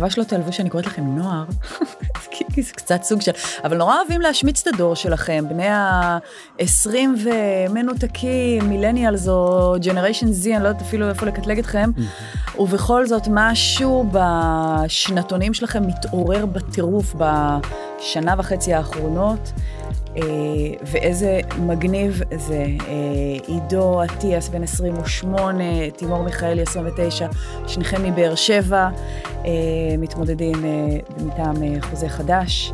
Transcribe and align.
מקווה 0.00 0.10
שלא 0.10 0.24
תעלבו 0.24 0.52
שאני 0.52 0.70
קוראת 0.70 0.86
לכם 0.86 1.16
נוער, 1.16 1.44
כי 2.54 2.62
זה 2.62 2.72
קצת 2.72 3.02
סוג 3.02 3.20
של... 3.20 3.32
אבל 3.64 3.76
נורא 3.76 3.96
אוהבים 3.96 4.20
להשמיץ 4.20 4.60
את 4.66 4.74
הדור 4.74 4.94
שלכם, 4.94 5.44
בני 5.48 5.68
ה-20 5.68 6.96
ומנותקים, 7.24 8.68
מילניאלס 8.68 9.28
או 9.28 9.74
ג'נריישן 9.80 10.26
Z, 10.26 10.46
אני 10.54 10.62
לא 10.62 10.68
יודעת 10.68 10.82
אפילו 10.82 11.08
איפה 11.08 11.26
לקטלג 11.26 11.58
אתכם, 11.58 11.90
ובכל 12.58 13.06
זאת 13.06 13.22
משהו 13.30 14.10
בשנתונים 14.12 15.54
שלכם 15.54 15.86
מתעורר 15.86 16.46
בטירוף 16.46 17.14
בשנה 17.14 18.34
וחצי 18.38 18.74
האחרונות. 18.74 19.52
אה, 20.16 20.22
ואיזה 20.82 21.40
מגניב 21.58 22.20
זה. 22.36 22.66
אה, 22.88 23.36
עידו 23.46 24.04
אטיאס, 24.04 24.48
בן 24.48 24.62
28, 24.62 25.64
תימור 25.96 26.22
מיכאלי, 26.22 26.62
29, 26.62 27.26
שניכם 27.66 28.02
מבאר 28.04 28.34
שבע, 28.34 28.88
אה, 29.44 29.50
מתמודדים 29.98 30.64
מטעם 31.26 31.80
חוזה 31.80 32.08
חדש. 32.08 32.72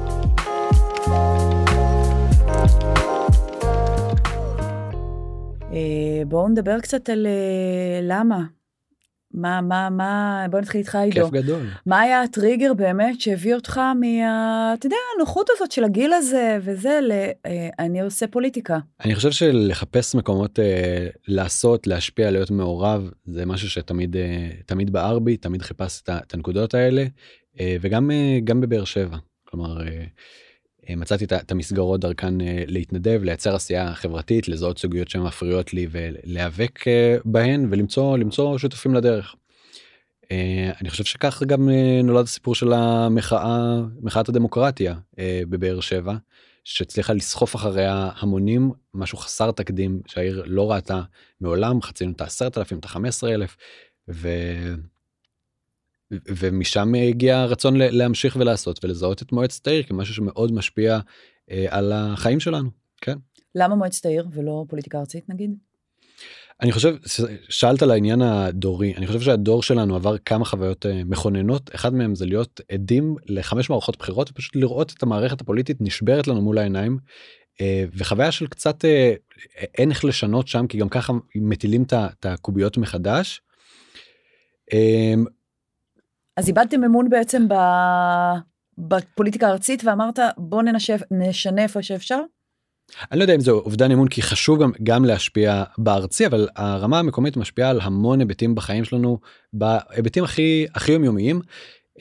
בואו 6.27 6.49
נדבר 6.49 6.81
קצת 6.81 7.09
על 7.09 7.27
למה. 8.03 8.43
מה, 9.37 9.61
מה, 9.61 9.91
מה, 9.91 10.47
בוא 10.51 10.61
נתחיל 10.61 10.79
איתך 10.81 10.95
עידו. 10.95 11.15
כיף 11.15 11.31
גדול. 11.31 11.67
מה 11.87 12.01
היה 12.01 12.23
הטריגר 12.23 12.75
באמת 12.75 13.21
שהביא 13.21 13.55
אותך 13.55 13.79
מה, 13.79 14.75
אתה 14.79 14.87
יודע, 14.87 14.97
הנוחות 15.17 15.49
הזאת 15.55 15.73
של 15.73 15.85
הגיל 15.85 16.13
הזה 16.13 16.59
וזה, 16.63 17.01
ל, 17.03 17.13
אה, 17.47 17.69
אני 17.79 18.01
עושה 18.01 18.27
פוליטיקה. 18.27 18.79
אני 19.05 19.15
חושב 19.15 19.31
שלחפש 19.31 20.15
מקומות 20.15 20.59
אה, 20.59 21.07
לעשות, 21.29 21.87
להשפיע, 21.87 22.31
להיות 22.31 22.51
מעורב, 22.51 23.11
זה 23.27 23.47
משהו 23.47 23.71
שתמיד 23.71 24.17
אה, 24.17 24.49
תמיד 24.67 24.93
בער 24.93 25.19
בי, 25.19 25.37
תמיד 25.37 25.63
חיפש 25.63 26.03
את, 26.03 26.09
את 26.27 26.35
הנקודות 26.35 26.75
האלה, 26.75 27.05
אה, 27.61 27.77
וגם 27.81 28.11
אה, 28.11 28.39
בבאר 28.61 28.85
שבע. 28.85 29.17
כלומר, 29.45 29.83
אה 29.83 30.05
מצאתי 30.91 31.25
את 31.25 31.53
המסגרות 31.53 32.01
דרכן 32.01 32.41
אה, 32.41 32.65
להתנדב, 32.67 33.21
לייצר 33.25 33.55
עשייה 33.55 33.95
חברתית, 33.95 34.49
לזהות 34.49 34.79
סוגיות 34.79 35.09
שמפריעות 35.09 35.75
לי 35.75 35.87
ולהיאבק 35.91 36.89
אה, 36.89 37.17
בהן 37.25 37.67
ולמצוא 37.71 38.19
למצוא 38.19 38.59
שותפים 38.59 38.95
לדרך. 38.95 39.35
אני 40.81 40.91
חושב 40.91 41.05
שכך 41.05 41.43
גם 41.47 41.69
נולד 42.05 42.25
הסיפור 42.25 42.55
של 42.55 42.73
המחאה, 42.73 43.81
מחאת 44.01 44.29
הדמוקרטיה 44.29 44.95
בבאר 45.49 45.81
שבע, 45.81 46.15
שהצליחה 46.65 47.13
לסחוף 47.13 47.57
אחריה 47.57 48.11
המונים, 48.19 48.71
משהו 48.95 49.19
חסר 49.19 49.51
תקדים 49.51 50.01
שהעיר 50.07 50.43
לא 50.47 50.73
ראתה 50.73 51.03
מעולם, 51.41 51.83
חצינו 51.83 52.13
את 52.13 52.21
העשרת 52.21 52.59
אלפים, 52.59 52.79
את 52.79 52.85
החמש 52.85 53.09
עשרה 53.09 53.35
אלף, 53.35 53.57
ו... 54.09 54.29
ומשם 56.11 56.95
הגיע 56.95 57.39
הרצון 57.39 57.77
להמשיך 57.77 58.37
ולעשות 58.41 58.85
ולזהות 58.85 59.23
את 59.23 59.33
מועצת 59.33 59.67
העיר 59.67 59.83
כמשהו 59.83 60.15
שמאוד 60.15 60.53
משפיע 60.53 60.99
אה, 61.51 61.67
על 61.69 61.93
החיים 61.93 62.41
שלנו 62.41 62.71
כן. 63.01 63.17
למה 63.55 63.75
מועצת 63.75 64.07
העיר 64.07 64.27
ולא 64.33 64.65
פוליטיקה 64.69 64.99
ארצית 64.99 65.29
נגיד? 65.29 65.55
אני 66.63 66.73
חושב 66.73 66.97
שאלת 67.49 67.83
על 67.83 67.91
העניין 67.91 68.23
הדורי 68.23 68.95
אני 68.97 69.07
חושב 69.07 69.21
שהדור 69.21 69.63
שלנו 69.63 69.97
עבר 69.97 70.19
כמה 70.19 70.45
חוויות 70.45 70.87
אה, 70.87 71.05
מכוננות 71.05 71.75
אחד 71.75 71.95
מהם 71.95 72.15
זה 72.15 72.27
להיות 72.27 72.61
עדים 72.73 73.17
לחמש 73.27 73.71
מערכות 73.71 73.97
בחירות 73.99 74.31
ופשוט 74.31 74.57
לראות 74.57 74.93
את 74.97 75.03
המערכת 75.03 75.41
הפוליטית 75.41 75.77
נשברת 75.81 76.29
לנו 76.29 76.43
מול 76.43 76.59
העיניים. 76.59 76.99
אה, 77.61 77.85
וחוויה 77.97 78.33
של 78.33 78.47
קצת 78.47 78.85
אין 79.79 79.91
איך 79.91 80.05
לשנות 80.05 80.49
שם 80.49 80.67
כי 80.67 80.79
גם 80.79 80.89
ככה 80.89 81.13
מטילים 81.35 81.83
את 81.83 82.27
הקוביות 82.27 82.79
מחדש. 82.79 83.43
אז 86.37 86.49
איבדתם 86.49 86.85
אמון 86.85 87.09
בעצם 87.09 87.49
ב... 87.49 87.55
בפוליטיקה 88.79 89.47
הארצית 89.47 89.85
ואמרת 89.85 90.19
בוא 90.37 90.63
ננשף, 90.63 91.01
נשנה 91.11 91.63
איפה 91.63 91.83
שאפשר? 91.83 92.21
אני 93.13 93.19
לא 93.19 93.25
יודע 93.25 93.35
אם 93.35 93.41
זה 93.41 93.51
אובדן 93.51 93.91
אמון 93.91 94.09
כי 94.09 94.23
חשוב 94.23 94.63
גם, 94.63 94.73
גם 94.83 95.05
להשפיע 95.05 95.65
בארצי 95.79 96.27
אבל 96.27 96.49
הרמה 96.57 96.99
המקומית 96.99 97.37
משפיעה 97.37 97.71
על 97.71 97.81
המון 97.83 98.21
היבטים 98.21 98.55
בחיים 98.55 98.85
שלנו 98.85 99.19
בהיבטים 99.53 100.25
הכי 100.25 100.67
הכי 100.75 100.93
יומיומיים 100.93 101.41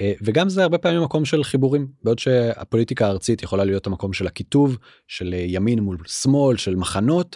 אה, 0.01 0.13
וגם 0.21 0.49
זה 0.49 0.63
הרבה 0.63 0.77
פעמים 0.77 1.03
מקום 1.03 1.25
של 1.25 1.43
חיבורים 1.43 1.87
בעוד 2.03 2.19
שהפוליטיקה 2.19 3.05
הארצית 3.05 3.43
יכולה 3.43 3.63
להיות 3.63 3.87
המקום 3.87 4.13
של 4.13 4.27
הקיטוב 4.27 4.77
של 5.07 5.33
ימין 5.33 5.79
מול 5.79 5.97
שמאל 6.07 6.57
של 6.57 6.75
מחנות 6.75 7.35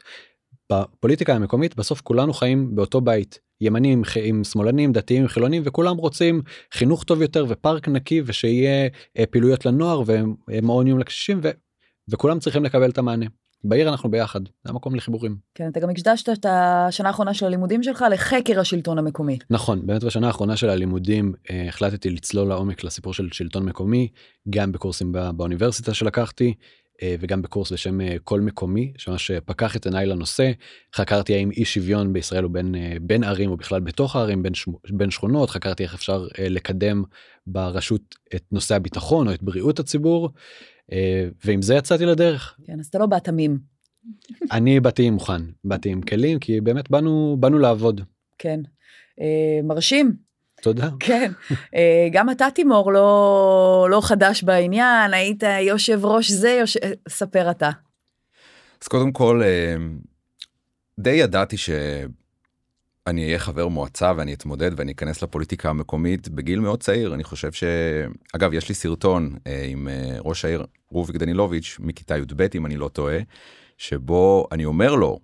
בפוליטיקה 0.71 1.35
המקומית 1.35 1.75
בסוף 1.75 2.01
כולנו 2.01 2.33
חיים 2.33 2.75
באותו 2.75 3.01
בית 3.01 3.39
ימנים 3.61 4.01
עם 4.23 4.43
שמאלנים 4.43 4.91
דתיים 4.91 5.27
חילונים 5.27 5.61
וכולם 5.65 5.97
רוצים 5.97 6.41
חינוך 6.73 7.03
טוב 7.03 7.21
יותר 7.21 7.45
ופארק 7.49 7.87
נקי 7.87 8.21
ושיהיה 8.25 8.87
אה, 9.17 9.25
פעילויות 9.25 9.65
לנוער 9.65 10.03
ומעון 10.47 10.87
יום 10.87 10.99
לקשישים 10.99 11.39
ו, 11.43 11.49
וכולם 12.09 12.39
צריכים 12.39 12.63
לקבל 12.63 12.89
את 12.89 12.97
המענה. 12.97 13.25
בעיר 13.63 13.89
אנחנו 13.89 14.11
ביחד 14.11 14.39
זה 14.45 14.69
המקום 14.69 14.95
לחיבורים. 14.95 15.37
כן 15.55 15.69
אתה 15.69 15.79
גם 15.79 15.89
הקדשת 15.89 16.29
את 16.29 16.45
השנה 16.49 17.07
האחרונה 17.07 17.33
של 17.33 17.45
הלימודים 17.45 17.83
שלך 17.83 18.05
לחקר 18.11 18.59
השלטון 18.59 18.97
המקומי. 18.97 19.37
נכון 19.49 19.87
באמת 19.87 20.03
בשנה 20.03 20.27
האחרונה 20.27 20.57
של 20.57 20.69
הלימודים 20.69 21.33
אה, 21.51 21.67
החלטתי 21.67 22.09
לצלול 22.09 22.47
לעומק 22.47 22.83
לסיפור 22.83 23.13
של 23.13 23.29
שלטון 23.31 23.65
מקומי 23.65 24.07
גם 24.49 24.71
בקורסים 24.71 25.11
בא, 25.11 25.31
באוניברסיטה 25.31 25.93
שלקחתי 25.93 26.53
וגם 27.03 27.41
בקורס 27.41 27.71
בשם 27.71 28.01
אה, 28.01 28.15
קול 28.23 28.41
מקומי 28.41 28.93
שממש 28.97 29.31
אה, 29.31 29.41
פקח 29.41 29.75
את 29.75 29.85
עיניי 29.85 30.05
לנושא 30.05 30.51
חקרתי 30.95 31.35
האם 31.35 31.51
אי 31.51 31.65
שוויון 31.65 32.13
בישראל 32.13 32.43
הוא 32.43 32.51
בין 32.51 32.75
בין 33.01 33.23
ערים 33.23 33.51
או 33.51 33.57
בכלל 33.57 33.79
בתוך 33.79 34.15
הערים 34.15 34.43
בין, 34.43 34.53
בין 34.89 35.11
שכונות 35.11 35.49
חקרתי 35.49 35.83
איך 35.83 35.93
אפשר 35.93 36.27
לקדם 36.39 37.03
ברשות 37.47 38.15
את 38.35 38.43
נושא 38.51 38.75
הביטחון 38.75 39.27
או 39.27 39.33
את 39.33 39.43
בריאות 39.43 39.79
הציבור 39.79 40.29
ועם 41.45 41.61
זה 41.61 41.75
יצאתי 41.75 42.05
לדרך. 42.05 42.57
כן 42.63 42.79
אז 42.79 42.85
אתה 42.85 42.99
לא 42.99 43.05
בא 43.05 43.19
תמים. 43.19 43.59
אני 44.51 44.79
באתי 44.79 45.09
מוכן 45.09 45.41
באתי 45.63 45.89
עם 45.89 46.01
כלים 46.01 46.39
כי 46.39 46.61
באמת 46.61 46.89
באנו 46.89 47.37
באנו 47.39 47.59
לעבוד. 47.59 48.01
כן 48.37 48.59
מרשים 49.63 50.13
תודה. 50.61 50.89
כן, 50.99 51.31
אה, 51.75 52.07
גם 52.11 52.29
אתה 52.29 52.47
תימור 52.55 52.91
לא, 52.93 53.87
לא 53.89 54.01
חדש 54.01 54.43
בעניין, 54.43 55.13
היית 55.13 55.43
יושב 55.61 56.05
ראש 56.05 56.31
זה, 56.31 56.49
יוש... 56.49 56.77
ספר 57.09 57.51
אתה. 57.51 57.69
אז 58.81 58.87
קודם 58.87 59.11
כל, 59.11 59.41
אה, 59.43 59.75
די 60.99 61.09
ידעתי 61.09 61.57
שאני 61.57 63.25
אהיה 63.25 63.39
חבר 63.39 63.67
מועצה 63.67 64.11
ואני 64.17 64.33
אתמודד 64.33 64.71
ואני 64.75 64.91
אכנס 64.91 65.21
לפוליטיקה 65.21 65.69
המקומית 65.69 66.29
בגיל 66.29 66.59
מאוד 66.59 66.83
צעיר. 66.83 67.13
אני 67.13 67.23
חושב 67.23 67.51
ש... 67.51 67.63
אגב, 68.35 68.53
יש 68.53 68.69
לי 68.69 68.75
סרטון 68.75 69.35
אה, 69.47 69.65
עם 69.69 69.87
ראש 70.19 70.45
העיר 70.45 70.65
רוביק 70.91 71.15
דנילוביץ' 71.15 71.77
מכיתה 71.79 72.17
י"ב, 72.17 72.47
אם 72.55 72.65
אני 72.65 72.77
לא 72.77 72.87
טועה, 72.87 73.17
שבו 73.77 74.47
אני 74.51 74.65
אומר 74.65 74.95
לו, 74.95 75.19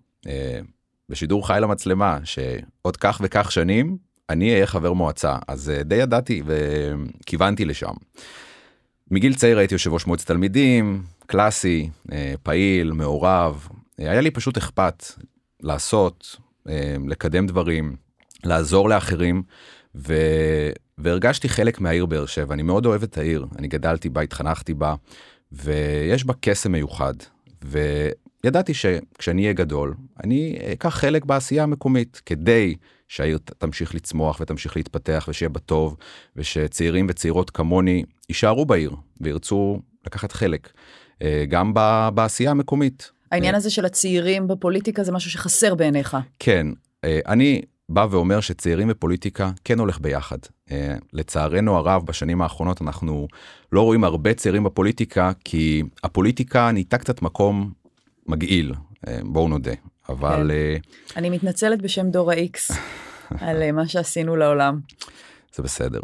בשידור 1.09 1.47
חי 1.47 1.57
למצלמה, 1.61 2.19
שעוד 2.23 2.97
כך 2.97 3.21
וכך 3.23 3.51
שנים, 3.51 3.97
אני 4.29 4.53
אהיה 4.53 4.67
חבר 4.67 4.93
מועצה 4.93 5.35
אז 5.47 5.69
אה, 5.69 5.83
די 5.83 5.95
ידעתי 5.95 6.41
וכיוונתי 6.45 7.65
לשם. 7.65 7.93
מגיל 9.11 9.35
צעיר 9.35 9.57
הייתי 9.57 9.75
יושב 9.75 9.93
ראש 9.93 10.07
מועצת 10.07 10.27
תלמידים 10.27 11.03
קלאסי 11.25 11.89
אה, 12.11 12.33
פעיל 12.43 12.91
מעורב 12.91 13.67
היה 13.97 14.21
לי 14.21 14.31
פשוט 14.31 14.57
אכפת 14.57 15.05
לעשות 15.61 16.37
אה, 16.69 16.95
לקדם 17.07 17.47
דברים 17.47 17.95
לעזור 18.43 18.89
לאחרים 18.89 19.43
ו... 19.95 20.13
והרגשתי 20.97 21.49
חלק 21.49 21.81
מהעיר 21.81 22.05
באר 22.05 22.25
שבע 22.25 22.53
אני 22.53 22.63
מאוד 22.63 22.85
אוהב 22.85 23.03
את 23.03 23.17
העיר 23.17 23.45
אני 23.57 23.67
גדלתי 23.67 24.09
בה 24.09 24.21
התחנכתי 24.21 24.73
בה 24.73 24.95
ויש 25.51 26.25
בה 26.25 26.33
קסם 26.41 26.71
מיוחד 26.71 27.13
וידעתי 27.63 28.73
שכשאני 28.73 29.41
אהיה 29.41 29.53
גדול 29.53 29.93
אני 30.23 30.57
אקח 30.73 30.89
חלק 30.89 31.25
בעשייה 31.25 31.63
המקומית 31.63 32.21
כדי 32.25 32.75
שהעיר 33.07 33.37
תמשיך 33.57 33.95
לצמוח 33.95 34.37
ותמשיך 34.41 34.77
להתפתח 34.77 35.25
ושיהיה 35.29 35.49
בה 35.49 35.59
טוב 35.59 35.97
ושצעירים 36.35 37.07
וצעירות 37.09 37.49
כמוני 37.49 38.03
יישארו 38.29 38.65
בעיר 38.65 38.95
וירצו 39.21 39.79
לקחת 40.05 40.31
חלק 40.31 40.71
אה, 41.21 41.45
גם 41.49 41.73
בעשייה 42.13 42.51
המקומית. 42.51 43.11
העניין 43.31 43.53
אה, 43.53 43.57
הזה 43.57 43.69
של 43.69 43.85
הצעירים 43.85 44.47
בפוליטיקה 44.47 45.03
זה 45.03 45.11
משהו 45.11 45.31
שחסר 45.31 45.75
בעיניך. 45.75 46.17
כן, 46.39 46.67
אה, 47.03 47.19
אני 47.27 47.61
בא 47.89 48.07
ואומר 48.11 48.39
שצעירים 48.39 48.87
ופוליטיקה 48.91 49.51
כן 49.63 49.79
הולך 49.79 49.99
ביחד. 49.99 50.37
לצערנו 51.13 51.77
הרב 51.77 52.05
בשנים 52.05 52.41
האחרונות 52.41 52.81
אנחנו 52.81 53.27
לא 53.71 53.81
רואים 53.81 54.03
הרבה 54.03 54.33
צעירים 54.33 54.63
בפוליטיקה 54.63 55.31
כי 55.43 55.83
הפוליטיקה 56.03 56.71
נהייתה 56.71 56.97
קצת 56.97 57.21
מקום 57.21 57.71
מגעיל 58.27 58.73
בואו 59.23 59.47
נודה 59.47 59.71
אבל 60.09 60.51
כן. 60.51 61.19
אני 61.19 61.29
מתנצלת 61.29 61.81
בשם 61.81 62.09
דור 62.09 62.31
ה-X 62.31 62.73
על 63.45 63.71
מה 63.71 63.87
שעשינו 63.87 64.35
לעולם. 64.35 64.79
זה 65.55 65.63
בסדר. 65.63 65.99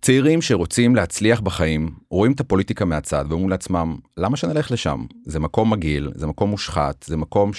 וצעירים 0.00 0.42
שרוצים 0.42 0.96
להצליח 0.96 1.40
בחיים 1.40 1.90
רואים 2.10 2.32
את 2.32 2.40
הפוליטיקה 2.40 2.84
מהצד 2.84 3.24
ואומרים 3.28 3.48
לעצמם 3.48 3.96
למה 4.16 4.36
שנלך 4.36 4.70
לשם 4.70 5.04
זה 5.24 5.40
מקום 5.40 5.70
מגעיל 5.72 6.10
זה 6.14 6.26
מקום 6.26 6.50
מושחת 6.50 7.02
זה 7.02 7.16
מקום 7.16 7.52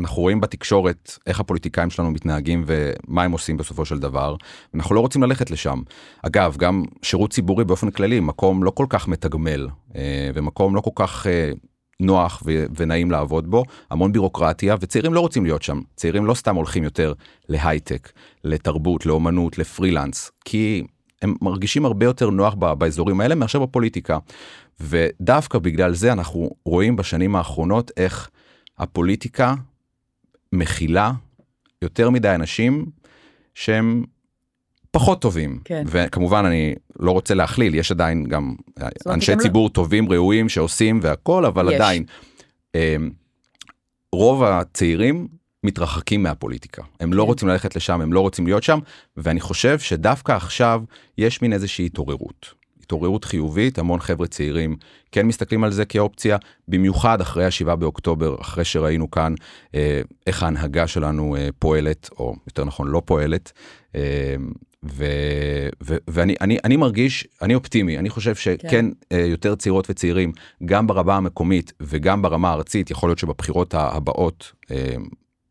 אנחנו 0.00 0.22
רואים 0.22 0.40
בתקשורת 0.40 1.18
איך 1.26 1.40
הפוליטיקאים 1.40 1.90
שלנו 1.90 2.10
מתנהגים 2.10 2.64
ומה 2.66 3.22
הם 3.22 3.32
עושים 3.32 3.56
בסופו 3.56 3.84
של 3.84 3.98
דבר. 3.98 4.36
אנחנו 4.74 4.94
לא 4.94 5.00
רוצים 5.00 5.22
ללכת 5.22 5.50
לשם. 5.50 5.82
אגב, 6.22 6.56
גם 6.56 6.82
שירות 7.02 7.32
ציבורי 7.32 7.64
באופן 7.64 7.90
כללי, 7.90 8.20
מקום 8.20 8.64
לא 8.64 8.70
כל 8.70 8.86
כך 8.88 9.08
מתגמל, 9.08 9.68
אה, 9.96 10.30
ומקום 10.34 10.76
לא 10.76 10.80
כל 10.80 10.90
כך 10.94 11.26
אה, 11.26 11.50
נוח 12.02 12.42
ו- 12.46 12.64
ונעים 12.76 13.10
לעבוד 13.10 13.50
בו, 13.50 13.64
המון 13.90 14.12
בירוקרטיה, 14.12 14.76
וצעירים 14.80 15.14
לא 15.14 15.20
רוצים 15.20 15.44
להיות 15.44 15.62
שם. 15.62 15.80
צעירים 15.96 16.26
לא 16.26 16.34
סתם 16.34 16.56
הולכים 16.56 16.84
יותר 16.84 17.12
להייטק, 17.48 18.12
לתרבות, 18.44 19.06
לאומנות, 19.06 19.58
לפרילנס, 19.58 20.30
כי 20.44 20.82
הם 21.22 21.34
מרגישים 21.42 21.84
הרבה 21.84 22.06
יותר 22.06 22.30
נוח 22.30 22.54
באזורים 22.54 23.20
האלה 23.20 23.34
מאשר 23.34 23.58
בפוליטיקה. 23.58 24.18
ודווקא 24.80 25.58
בגלל 25.58 25.94
זה 25.94 26.12
אנחנו 26.12 26.50
רואים 26.64 26.96
בשנים 26.96 27.36
האחרונות 27.36 27.90
איך 27.96 28.30
הפוליטיקה 28.78 29.54
מכילה 30.52 31.12
יותר 31.82 32.10
מדי 32.10 32.34
אנשים 32.34 32.86
שהם 33.54 34.04
פחות 34.92 35.22
טובים. 35.22 35.60
כן. 35.64 35.84
וכמובן 35.86 36.44
אני 36.44 36.74
לא 36.98 37.10
רוצה 37.10 37.34
להכליל, 37.34 37.74
יש 37.74 37.90
עדיין 37.90 38.24
גם 38.24 38.54
אנשי 39.06 39.34
לא- 39.34 39.42
ציבור 39.42 39.64
לא... 39.64 39.72
טובים, 39.72 40.12
ראויים, 40.12 40.48
שעושים 40.48 41.00
והכל, 41.02 41.44
אבל 41.44 41.68
יש. 41.68 41.74
עדיין. 41.74 42.04
אמ, 42.74 43.10
רוב 44.12 44.42
הצעירים 44.42 45.28
מתרחקים 45.64 46.22
מהפוליטיקה. 46.22 46.82
הם 47.00 47.12
לא 47.12 47.22
כן. 47.22 47.26
רוצים 47.26 47.48
ללכת 47.48 47.76
לשם, 47.76 48.00
הם 48.00 48.12
לא 48.12 48.20
רוצים 48.20 48.46
להיות 48.46 48.62
שם, 48.62 48.78
ואני 49.16 49.40
חושב 49.40 49.78
שדווקא 49.78 50.32
עכשיו 50.32 50.82
יש 51.18 51.42
מין 51.42 51.52
איזושהי 51.52 51.86
התעוררות. 51.86 52.54
התעוררות 52.82 53.24
חיובית, 53.24 53.78
המון 53.78 54.00
חבר'ה 54.00 54.26
צעירים 54.26 54.76
כן 55.12 55.26
מסתכלים 55.26 55.64
על 55.64 55.72
זה 55.72 55.84
כאופציה, 55.84 56.36
במיוחד 56.68 57.20
אחרי 57.20 57.44
השבעה 57.44 57.76
באוקטובר, 57.76 58.40
אחרי 58.40 58.64
שראינו 58.64 59.10
כאן 59.10 59.34
אה, 59.74 60.00
איך 60.26 60.42
ההנהגה 60.42 60.86
שלנו 60.86 61.36
אה, 61.36 61.48
פועלת, 61.58 62.10
או 62.18 62.34
יותר 62.46 62.64
נכון 62.64 62.88
לא 62.88 63.02
פועלת. 63.04 63.52
אה, 63.94 64.36
ו, 64.40 64.71
ואני 66.08 66.34
אני, 66.40 66.58
אני 66.64 66.76
מרגיש, 66.76 67.26
אני 67.42 67.54
אופטימי, 67.54 67.98
אני 67.98 68.10
חושב 68.10 68.34
שכן 68.34 68.68
כן. 68.68 68.86
אה, 69.12 69.20
יותר 69.20 69.54
צעירות 69.54 69.90
וצעירים, 69.90 70.32
גם 70.64 70.86
ברמה 70.86 71.16
המקומית 71.16 71.72
וגם 71.80 72.22
ברמה 72.22 72.50
הארצית, 72.50 72.90
יכול 72.90 73.08
להיות 73.08 73.18
שבבחירות 73.18 73.74
הבאות 73.74 74.52
אה, 74.70 74.94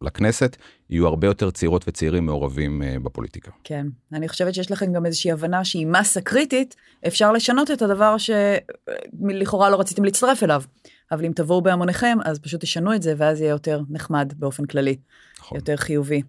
לכנסת, 0.01 0.57
יהיו 0.89 1.07
הרבה 1.07 1.27
יותר 1.27 1.51
צעירות 1.51 1.85
וצעירים 1.87 2.25
מעורבים 2.25 2.81
uh, 2.81 2.99
בפוליטיקה. 2.99 3.51
כן, 3.63 3.87
אני 4.13 4.27
חושבת 4.27 4.53
שיש 4.53 4.71
לכם 4.71 4.93
גם 4.93 5.05
איזושהי 5.05 5.31
הבנה 5.31 5.65
שהיא 5.65 5.87
מסה 5.87 6.21
קריטית, 6.21 6.75
אפשר 7.07 7.31
לשנות 7.31 7.71
את 7.71 7.81
הדבר 7.81 8.15
שלכאורה 8.17 9.69
לא 9.69 9.79
רציתם 9.79 10.03
להצטרף 10.03 10.43
אליו. 10.43 10.63
אבל 11.11 11.25
אם 11.25 11.31
תבואו 11.35 11.61
בהמוניכם, 11.61 12.17
אז 12.25 12.39
פשוט 12.39 12.61
תשנו 12.61 12.95
את 12.95 13.01
זה, 13.01 13.13
ואז 13.17 13.41
יהיה 13.41 13.49
יותר 13.49 13.81
נחמד 13.89 14.33
באופן 14.37 14.65
כללי, 14.65 14.95
נכון. 15.39 15.57
יותר 15.57 15.75
חיובי. 15.75 16.21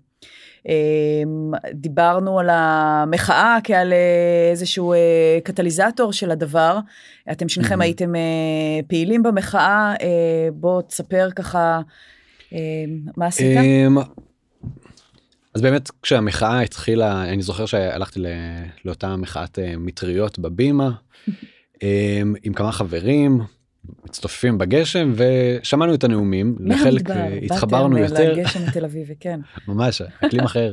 אמ, 0.69 1.53
דיברנו 1.75 2.39
על 2.39 2.49
המחאה 2.51 3.59
כעל 3.65 3.93
אה, 3.93 4.51
איזשהו 4.51 4.93
אה, 4.93 5.39
קטליזטור 5.45 6.13
של 6.13 6.31
הדבר. 6.31 6.79
אתם 7.33 7.49
שניכם 7.49 7.81
mm-hmm. 7.81 7.85
הייתם 7.85 8.13
פעילים 8.89 9.23
במחאה, 9.23 9.95
בוא 10.53 10.83
תספר 10.83 11.29
ככה 11.37 11.81
מה 13.17 13.27
עשית? 13.27 13.57
אמ, 13.57 13.99
אז 15.55 15.63
באמת 15.63 15.91
כשהמחאה 16.03 16.61
התחילה 16.61 17.25
אני 17.25 17.43
זוכר 17.43 17.67
שהלכתי 17.67 18.21
לאותה 18.85 19.17
מחאת 19.17 19.59
אה, 19.59 19.75
מטריות 19.77 20.39
בבימה 20.39 20.91
אמ, 21.83 22.35
עם 22.43 22.53
כמה 22.53 22.73
חברים 22.73 23.41
מצטופפים 24.05 24.59
בגשם 24.59 25.13
ושמענו 25.17 25.95
את 25.95 26.05
הנאומים 26.05 26.57
לחלק 26.61 27.11
אה, 27.11 27.39
התחברנו 27.43 27.99
יותר. 27.99 28.33
לגשם 28.33 28.67
מתל 28.67 28.85
אביבי 28.85 29.15
כן. 29.21 29.41
ממש 29.69 30.03
אקלים 30.03 30.45
אחר. 30.45 30.73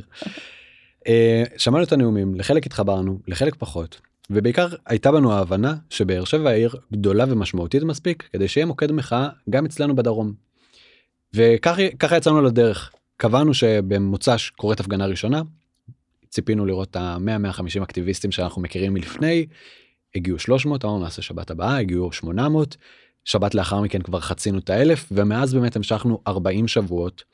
אה, 1.06 1.42
שמענו 1.56 1.84
את 1.84 1.92
הנאומים 1.92 2.34
לחלק 2.34 2.66
התחברנו 2.66 3.18
לחלק 3.28 3.54
פחות 3.54 4.00
ובעיקר 4.30 4.68
הייתה 4.86 5.12
בנו 5.12 5.32
ההבנה 5.32 5.74
שבאר 5.90 6.24
שבע 6.24 6.50
העיר 6.50 6.74
גדולה 6.92 7.24
ומשמעותית 7.28 7.82
מספיק 7.82 8.28
כדי 8.32 8.48
שיהיה 8.48 8.66
מוקד 8.66 8.92
מחאה 8.92 9.28
גם 9.50 9.64
אצלנו 9.64 9.96
בדרום. 9.96 10.32
וככה 11.34 12.16
יצאנו 12.16 12.42
לדרך 12.42 12.92
קבענו 13.16 13.54
שבמוצ"ש 13.54 14.50
קורית 14.50 14.80
הפגנה 14.80 15.06
ראשונה. 15.06 15.42
ציפינו 16.28 16.66
לראות 16.66 16.90
את 16.90 16.96
ה-100-150 16.96 17.82
אקטיביסטים 17.82 18.32
שאנחנו 18.32 18.62
מכירים 18.62 18.94
מלפני. 18.94 19.46
הגיעו 20.14 20.38
300 20.38 20.84
אמרנו 20.84 20.98
נעשה 20.98 21.22
שבת 21.22 21.50
הבאה 21.50 21.78
הגיעו 21.78 22.12
800 22.12 22.76
שבת 23.24 23.54
לאחר 23.54 23.80
מכן 23.80 24.02
כבר 24.02 24.20
חצינו 24.20 24.58
את 24.58 24.70
האלף 24.70 25.08
ומאז 25.12 25.54
באמת 25.54 25.76
המשכנו 25.76 26.20
40 26.26 26.68
שבועות. 26.68 27.24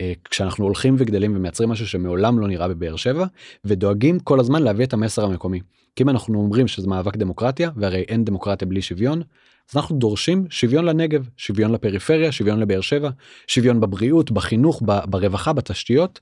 אה, 0.00 0.12
כשאנחנו 0.30 0.64
הולכים 0.64 0.96
וגדלים 0.98 1.36
ומייצרים 1.36 1.68
משהו 1.68 1.86
שמעולם 1.86 2.38
לא 2.38 2.48
נראה 2.48 2.68
בבאר 2.68 2.96
שבע 2.96 3.26
ודואגים 3.64 4.18
כל 4.18 4.40
הזמן 4.40 4.62
להביא 4.62 4.84
את 4.84 4.92
המסר 4.92 5.24
המקומי. 5.24 5.60
כי 5.96 6.02
אם 6.02 6.08
אנחנו 6.08 6.38
אומרים 6.38 6.68
שזה 6.68 6.88
מאבק 6.88 7.16
דמוקרטיה 7.16 7.70
והרי 7.76 8.00
אין 8.08 8.24
דמוקרטיה 8.24 8.68
בלי 8.68 8.82
שוויון 8.82 9.22
אז 9.70 9.76
אנחנו 9.76 9.96
דורשים 9.96 10.46
שוויון 10.50 10.84
לנגב, 10.84 11.28
שוויון 11.36 11.72
לפריפריה, 11.72 12.32
שוויון 12.32 12.60
לבאר 12.60 12.80
שבע, 12.80 13.10
שוויון 13.46 13.80
בבריאות, 13.80 14.30
בחינוך, 14.30 14.82
ברווחה, 14.84 15.52
בתשתיות. 15.52 16.20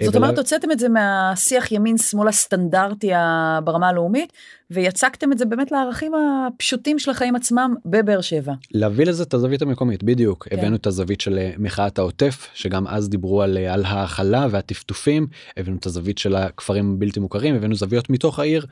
אה, 0.00 0.06
זאת 0.06 0.16
אומרת, 0.16 0.38
הוצאתם 0.38 0.70
את 0.70 0.78
זה 0.78 0.88
מהשיח 0.88 1.72
ימין 1.72 1.98
שמאל 1.98 2.28
הסטנדרטי 2.28 3.10
ברמה 3.64 3.88
הלאומית, 3.88 4.32
ויצקתם 4.70 5.32
את 5.32 5.38
זה 5.38 5.44
באמת 5.44 5.72
לערכים 5.72 6.12
הפשוטים 6.14 6.98
של 6.98 7.10
החיים 7.10 7.36
עצמם 7.36 7.74
בבאר 7.86 8.20
שבע. 8.20 8.52
להביא 8.74 9.06
לזה 9.06 9.22
את 9.22 9.34
הזווית 9.34 9.62
המקומית, 9.62 10.02
בדיוק. 10.02 10.48
כן. 10.48 10.58
הבאנו 10.58 10.76
את 10.76 10.86
הזווית 10.86 11.20
של 11.20 11.38
אה, 11.38 11.52
מחאת 11.58 11.98
העוטף, 11.98 12.48
שגם 12.54 12.86
אז 12.86 13.08
דיברו 13.08 13.42
על, 13.42 13.58
אה, 13.58 13.74
על 13.74 13.84
ההכלה 13.84 14.46
והטפטופים, 14.50 15.26
הבאנו 15.56 15.76
את 15.76 15.86
הזווית 15.86 16.18
של 16.18 16.36
הכפרים 16.36 16.94
הבלתי 16.96 17.20
מוכרים, 17.20 17.54
הבאנו 17.54 17.74
זוויות 17.74 18.10
מתוך 18.10 18.38
העיר, 18.38 18.66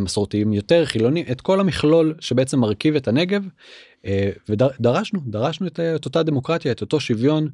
מסורתיים 0.00 0.52
יותר, 0.52 0.84
חילונים, 0.84 1.24
את 1.30 1.40
כל 1.40 1.60
המכלול 1.60 2.14
שבעצם 2.20 2.58
מרכיב 2.58 2.96
את 2.96 3.08
הנגב, 3.08 3.44
ודרשנו, 4.48 5.20
דרשנו 5.26 5.66
את, 5.66 5.80
את 5.80 6.04
אותה 6.04 6.22
דמוקרטיה, 6.22 6.72
את 6.72 6.80
אותו 6.80 7.00
שוויון. 7.00 7.48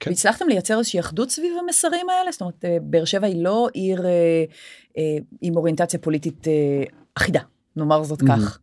כן. 0.00 0.10
והצלחתם 0.10 0.48
לייצר 0.48 0.78
איזושהי 0.78 1.00
אחדות 1.00 1.30
סביב 1.30 1.52
המסרים 1.62 2.08
האלה? 2.08 2.32
זאת 2.32 2.40
אומרת, 2.40 2.64
אה, 2.64 2.76
באר 2.82 3.04
שבע 3.04 3.26
היא 3.26 3.44
לא 3.44 3.68
עיר 3.72 4.06
אה, 4.06 4.44
אה, 4.98 5.16
עם 5.40 5.56
אוריינטציה 5.56 6.00
פוליטית 6.00 6.48
אה, 6.48 6.84
אחידה, 7.14 7.40
נאמר 7.76 8.02
זאת 8.04 8.22
mm-hmm. 8.22 8.26
כך. 8.26 8.58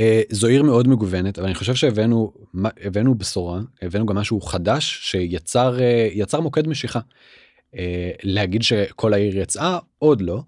אה, 0.00 0.22
זו 0.30 0.46
עיר 0.46 0.62
מאוד 0.62 0.88
מגוונת, 0.88 1.38
אבל 1.38 1.46
אני 1.46 1.54
חושב 1.54 1.74
שהבאנו 1.74 2.32
הבאנו 2.84 3.14
בשורה, 3.14 3.60
הבאנו 3.82 4.06
גם 4.06 4.16
משהו 4.16 4.40
חדש 4.40 4.98
שיצר 5.02 5.80
אה, 5.80 6.08
יצר 6.12 6.40
מוקד 6.40 6.68
משיכה. 6.68 7.00
אה, 7.76 8.10
להגיד 8.22 8.62
שכל 8.62 9.14
העיר 9.14 9.38
יצאה, 9.38 9.78
עוד 9.98 10.20
לא. 10.20 10.42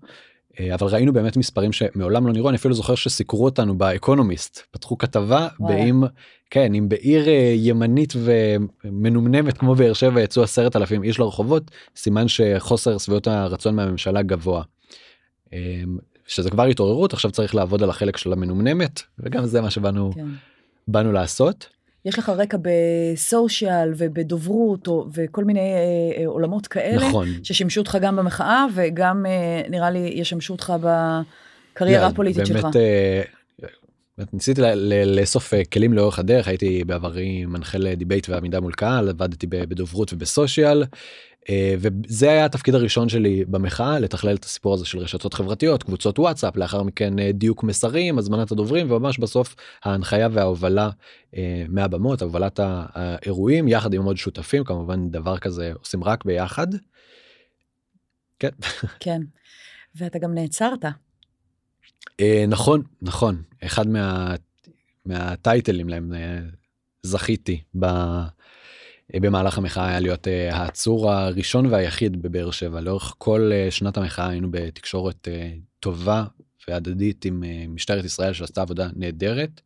אה, 0.61 0.75
אבל 0.75 0.87
ראינו 0.87 1.13
באמת 1.13 1.37
מספרים 1.37 1.73
שמעולם 1.73 2.27
לא 2.27 2.33
נראו 2.33 2.49
אני 2.49 2.57
אפילו 2.57 2.75
זוכר 2.75 2.95
שסיקרו 2.95 3.45
אותנו 3.45 3.79
באקונומיסט 3.79 4.63
פתחו 4.71 4.99
כתבה 4.99 5.49
באם 5.59 6.03
כן 6.51 6.75
אם 6.75 6.89
בעיר 6.89 7.29
אה, 7.29 7.53
ימנית 7.57 8.13
ומנומנמת 8.17 9.59
כמו 9.59 9.75
באר 9.75 9.93
שבע 9.93 10.21
יצאו 10.21 10.43
עשרת 10.43 10.77
אלפים 10.77 11.03
איש 11.03 11.19
לרחובות 11.19 11.71
סימן 11.97 12.29
שחוסר 12.29 12.99
שביעות 12.99 13.27
הרצון 13.27 13.77
מהממשלה 13.77 14.23
גבוה. 14.23 14.63
אה, 15.53 15.83
שזה 16.29 16.51
כבר 16.51 16.65
התעוררות 16.65 17.13
עכשיו 17.13 17.31
צריך 17.31 17.55
לעבוד 17.55 17.83
על 17.83 17.91
החלק 17.91 18.17
של 18.17 18.33
המנומנמת 18.33 19.03
וגם 19.19 19.47
זה 19.47 19.61
מה 19.61 19.71
שבאנו 19.71 20.11
כן. 20.15 20.27
באנו 20.89 21.13
לעשות. 21.13 21.69
יש 22.05 22.19
לך 22.19 22.29
רקע 22.29 22.57
בסושיאל 22.63 23.93
ובדוברות 23.97 24.89
וכל 25.15 25.45
מיני 25.45 25.61
אה, 25.61 26.21
אה, 26.21 26.27
עולמות 26.27 26.67
כאלה, 26.67 27.09
נכון. 27.09 27.29
ששימשו 27.43 27.81
אותך 27.81 27.99
גם 28.01 28.17
במחאה 28.17 28.67
וגם 28.75 29.27
אה, 29.27 29.69
נראה 29.69 29.91
לי 29.91 30.13
ישמשו 30.15 30.53
אותך 30.53 30.73
בקריירה 30.81 32.07
הפוליטית 32.07 32.47
שלך. 32.47 32.65
אה, 32.65 32.71
באמת 32.71 33.79
ניסיתי 34.33 34.61
לאסוף 35.07 35.55
אה, 35.55 35.65
כלים 35.65 35.93
לאורך 35.93 36.19
הדרך 36.19 36.49
הייתי 36.49 36.85
בעברי 36.85 37.47
מנחה 37.47 37.79
לדיבייט 37.79 38.29
ועמידה 38.29 38.61
מול 38.61 38.73
קהל 38.73 39.09
עבדתי 39.09 39.47
בדוברות 39.47 40.13
ובסושיאל 40.13 40.85
אה, 41.51 41.75
וזה 41.79 42.31
היה 42.31 42.45
התפקיד 42.45 42.75
הראשון 42.75 43.09
שלי 43.09 43.45
במחאה 43.45 43.99
לתכלל 43.99 44.37
את 44.37 44.45
הסיפור 44.45 44.75
הזה 44.75 44.85
של 44.85 44.99
רשתות 44.99 45.35
חברתיות 45.35 45.83
קבוצות 45.83 46.19
וואטסאפ 46.19 46.57
לאחר 46.57 46.83
מכן 46.83 47.19
אה, 47.19 47.33
דיוק 47.33 47.63
מסרים 47.63 48.19
הזמנת 48.19 48.53
הדוברים 48.53 48.91
וממש 48.91 49.19
בסוף 49.19 49.57
ההנחיה 49.85 50.29
וההובלה 50.33 50.91
מהבמות 51.69 52.23
הובלת 52.23 52.61
האירועים 52.63 53.69
יחד 53.69 53.95
עם 53.95 54.05
עוד 54.05 54.17
שותפים 54.17 54.65
כמובן 54.65 55.11
דבר 55.11 55.39
כזה 55.39 55.73
עושים 55.79 56.05
רק 56.05 56.25
ביחד. 56.25 56.67
כן. 58.39 58.49
כן. 59.01 59.21
ואתה 59.95 60.19
גם 60.19 60.35
נעצרת. 60.35 60.85
נכון 62.49 62.83
נכון 63.03 63.43
אחד 63.65 63.89
מה, 63.89 64.35
מהטייטלים 65.07 65.89
להם 65.89 66.13
זכיתי. 67.03 67.61
ב... 67.79 67.85
אה, 69.15 69.21
במהלך 69.21 69.59
המחאה 69.59 69.89
היה 69.89 70.01
להיות 70.01 70.29
אה, 70.29 70.57
העצור 70.57 71.13
הראשון 71.13 71.67
והיחיד 71.67 72.23
בבאר 72.23 72.51
שבע 72.51 72.81
לאורך 72.81 73.15
כל 73.19 73.51
אה, 73.53 73.71
שנת 73.71 73.97
המחאה 73.97 74.29
היינו 74.29 74.49
בתקשורת 74.51 75.29
טובה 75.81 76.25
והדדית 76.69 77.25
עם 77.25 77.43
משטרת 77.69 78.05
ישראל 78.05 78.33
שעשתה 78.33 78.63
עבודה 78.63 78.89
נהדרת. 78.97 79.61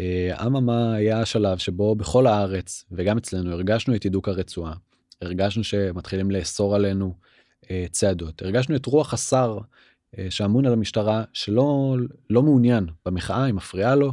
אה, 0.00 0.46
אממה 0.46 0.94
היה 0.94 1.20
השלב 1.20 1.58
שבו 1.58 1.94
בכל 1.94 2.26
הארץ 2.26 2.84
וגם 2.92 3.18
אצלנו 3.18 3.52
הרגשנו 3.52 3.94
את 3.94 4.02
הידוק 4.02 4.28
הרצועה, 4.28 4.74
הרגשנו 5.22 5.64
שמתחילים 5.64 6.30
לאסור 6.30 6.74
עלינו 6.74 7.14
אה, 7.70 7.86
צעדות, 7.90 8.42
הרגשנו 8.42 8.76
את 8.76 8.86
רוח 8.86 9.14
השר 9.14 9.58
אה, 9.58 9.64
שאמון 10.30 10.66
על 10.66 10.72
המשטרה 10.72 11.24
שלא 11.32 11.96
לא 12.30 12.42
מעוניין 12.42 12.86
במחאה, 13.06 13.44
היא 13.44 13.54
מפריעה 13.54 13.94
לו, 13.94 14.12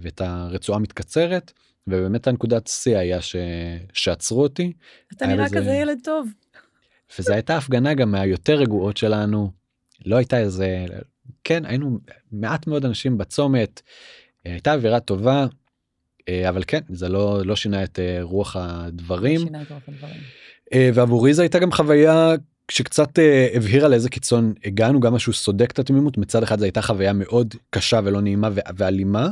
ואת 0.00 0.20
הרצועה 0.20 0.78
מתקצרת, 0.78 1.52
ובאמת 1.86 2.26
הנקודת 2.26 2.66
שיא 2.66 2.96
היה 2.96 3.20
ש... 3.20 3.36
שעצרו 3.92 4.42
אותי. 4.42 4.72
אתה 5.12 5.26
נראה 5.26 5.44
לזה... 5.44 5.56
כזה 5.56 5.70
ילד 5.70 5.98
טוב. 6.04 6.28
וזו 7.18 7.32
הייתה 7.32 7.56
הפגנה 7.56 7.94
גם 7.94 8.10
מהיותר 8.10 8.54
רגועות 8.54 8.96
שלנו, 8.96 9.50
לא 10.06 10.16
הייתה 10.16 10.38
איזה, 10.38 10.86
כן 11.44 11.64
היינו 11.64 11.98
מעט 12.32 12.66
מאוד 12.66 12.84
אנשים 12.84 13.18
בצומת, 13.18 13.82
הייתה 14.44 14.74
אווירה 14.74 15.00
טובה, 15.00 15.46
אה, 16.28 16.48
אבל 16.48 16.62
כן, 16.66 16.80
זה 16.88 17.08
לא, 17.08 17.42
לא 17.44 17.56
שינה 17.56 17.84
את 17.84 17.98
אה, 17.98 18.18
רוח 18.22 18.56
הדברים. 18.56 19.40
שינה 19.40 19.62
את 19.62 19.70
רוח 19.70 19.82
הדברים. 19.88 20.20
אה, 20.72 20.90
ועבורי 20.94 21.34
זו 21.34 21.42
הייתה 21.42 21.58
גם 21.58 21.72
חוויה 21.72 22.34
שקצת 22.70 23.18
הבהירה 23.54 23.88
לאיזה 23.88 24.08
קיצון 24.08 24.52
הגענו, 24.64 25.00
גם 25.00 25.14
משהו 25.14 25.32
סודק 25.32 25.70
את 25.70 25.78
התמימות, 25.78 26.18
מצד 26.18 26.42
אחד 26.42 26.58
זו 26.58 26.64
הייתה 26.64 26.82
חוויה 26.82 27.12
מאוד 27.12 27.54
קשה 27.70 28.00
ולא 28.04 28.20
נעימה 28.20 28.48
ואלימה, 28.76 29.28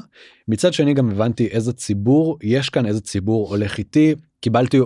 מצד 0.48 0.72
שני 0.72 0.94
גם 0.94 1.10
הבנתי 1.10 1.46
איזה 1.46 1.72
ציבור 1.72 2.38
יש 2.42 2.70
כאן, 2.70 2.86
איזה 2.86 3.00
ציבור 3.00 3.48
הולך 3.48 3.78
איתי, 3.78 4.14
קיבלתי 4.40 4.78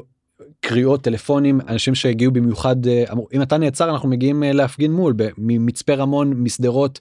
קריאות 0.61 1.03
טלפונים 1.03 1.61
אנשים 1.69 1.95
שהגיעו 1.95 2.33
במיוחד 2.33 2.77
אמרו 3.13 3.29
אם 3.33 3.43
אתה 3.43 3.59
נעצר 3.59 3.91
אנחנו 3.91 4.09
מגיעים 4.09 4.43
להפגין 4.43 4.93
מול 4.93 5.15
ממצפה 5.39 5.95
רמון 5.95 6.33
משדרות 6.33 7.01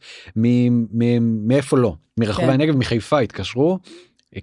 מאיפה 1.44 1.77
לא 1.77 1.96
מרחבי 2.20 2.46
כן. 2.46 2.53
הנגב 2.53 2.77
מחיפה 2.77 3.20
התקשרו 3.20 3.79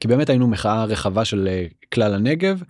כי 0.01 0.09
באמת 0.09 0.31
היינו 0.31 0.49
מחאה 0.49 0.85
רחבה 0.85 1.25
של 1.25 1.49
אה, 1.51 1.67
כלל 1.95 2.15
הנגב. 2.15 2.63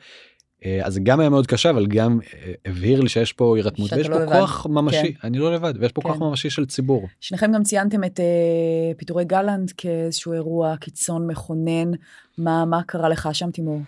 אה, 0.65 0.81
אז 0.85 0.95
זה 0.95 1.01
גם 1.03 1.21
היה 1.21 1.29
מאוד 1.29 1.47
קשה 1.47 1.71
אבל 1.71 1.87
גם 1.87 2.19
אה, 2.35 2.53
הבהיר 2.67 3.01
לי 3.01 3.09
שיש 3.09 3.33
פה 3.33 3.57
הירתמות 3.57 3.93
ויש 3.93 4.09
לא 4.09 4.17
פה 4.17 4.23
לבד. 4.23 4.33
כוח 4.33 4.67
ממשי 4.67 5.15
כן. 5.15 5.27
אני 5.27 5.39
לא 5.39 5.55
לבד 5.55 5.75
ויש 5.81 5.93
פה 5.93 6.03
כן. 6.03 6.09
כוח 6.09 6.19
ממשי 6.19 6.51
של 6.51 6.67
ציבור. 6.67 7.09
שניכם 7.21 7.53
גם 7.53 7.63
ציינתם 7.63 8.05
את 8.05 8.21
uh, 8.21 8.99
פיטורי 8.99 9.25
גלנט 9.25 9.73
כאיזשהו 9.77 10.33
אירוע 10.33 10.77
קיצון 10.77 11.27
מכונן 11.27 11.91
מה 12.39 12.65
מה 12.65 12.83
קרה 12.83 13.09
לך 13.09 13.29
שם 13.33 13.51
תימור. 13.51 13.81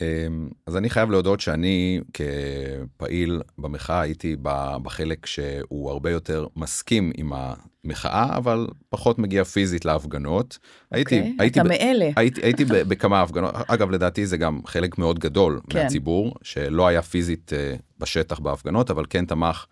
אמ, 0.00 0.48
אז 0.66 0.76
אני 0.76 0.90
חייב 0.90 1.10
להודות 1.10 1.40
שאני 1.40 2.00
כפעיל 2.12 3.42
במחאה 3.58 4.00
הייתי 4.00 4.36
בחלק 4.82 5.26
שהוא 5.26 5.90
הרבה 5.90 6.10
יותר 6.10 6.46
מסכים 6.56 7.12
עם 7.16 7.32
המחאה 7.32 8.36
אבל 8.36 8.66
פחות 8.88 9.18
מגיע 9.18 9.44
פיזית 9.44 9.84
להפגנות. 9.84 10.58
Okay, 10.62 10.96
הייתי 10.96 11.18
אוקיי, 11.18 11.34
הייתי 11.38 11.60
אתה 11.60 11.68
מאלה 11.68 12.10
הייתי 12.16 12.40
הייתי 12.42 12.64
בכמה 12.64 13.22
הפגנות 13.22 13.54
אגב 13.66 13.90
לדעתי 13.90 14.26
זה 14.26 14.36
גם 14.36 14.60
חלק 14.66 14.98
מאוד 14.98 15.18
גדול 15.18 15.60
כן. 15.70 15.82
מהציבור 15.82 16.34
שלא 16.42 16.86
היה 16.86 17.02
פיזית 17.02 17.52
אה, 17.52 17.74
בשטח 17.98 18.38
בהפגנות 18.38 18.90
אבל 18.90 19.04
כן 19.10 19.26
תמך 19.26 19.66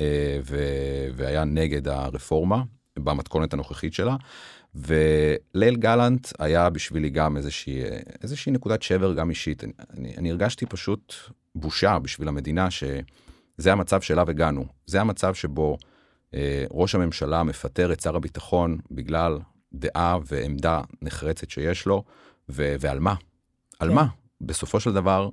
אה, 0.00 0.40
והיה 1.14 1.44
נגד 1.44 1.88
הרפורמה 1.88 2.62
במתכונת 2.98 3.52
הנוכחית 3.52 3.94
שלה. 3.94 4.16
וליל 4.74 5.76
גלנט 5.76 6.28
היה 6.38 6.70
בשבילי 6.70 7.10
גם 7.10 7.36
איזושהי, 7.36 7.82
איזושהי 8.22 8.52
נקודת 8.52 8.82
שבר 8.82 9.14
גם 9.14 9.30
אישית. 9.30 9.64
אני, 9.64 9.72
אני, 9.96 10.16
אני 10.16 10.30
הרגשתי 10.30 10.66
פשוט 10.66 11.14
בושה 11.54 11.98
בשביל 11.98 12.28
המדינה 12.28 12.70
שזה 12.70 13.72
המצב 13.72 14.00
שאליו 14.00 14.30
הגענו. 14.30 14.64
זה 14.86 15.00
המצב 15.00 15.34
שבו 15.34 15.76
אה, 16.34 16.64
ראש 16.70 16.94
הממשלה 16.94 17.42
מפטר 17.42 17.92
את 17.92 18.00
שר 18.00 18.16
הביטחון 18.16 18.78
בגלל 18.90 19.38
דעה 19.72 20.18
ועמדה 20.26 20.80
נחרצת 21.02 21.50
שיש 21.50 21.86
לו, 21.86 22.04
ו, 22.48 22.74
ועל 22.80 22.98
מה? 22.98 23.14
על 23.80 23.88
כן. 23.88 23.94
מה? 23.94 24.06
בסופו 24.40 24.80
של 24.80 24.92
דבר, 24.92 25.28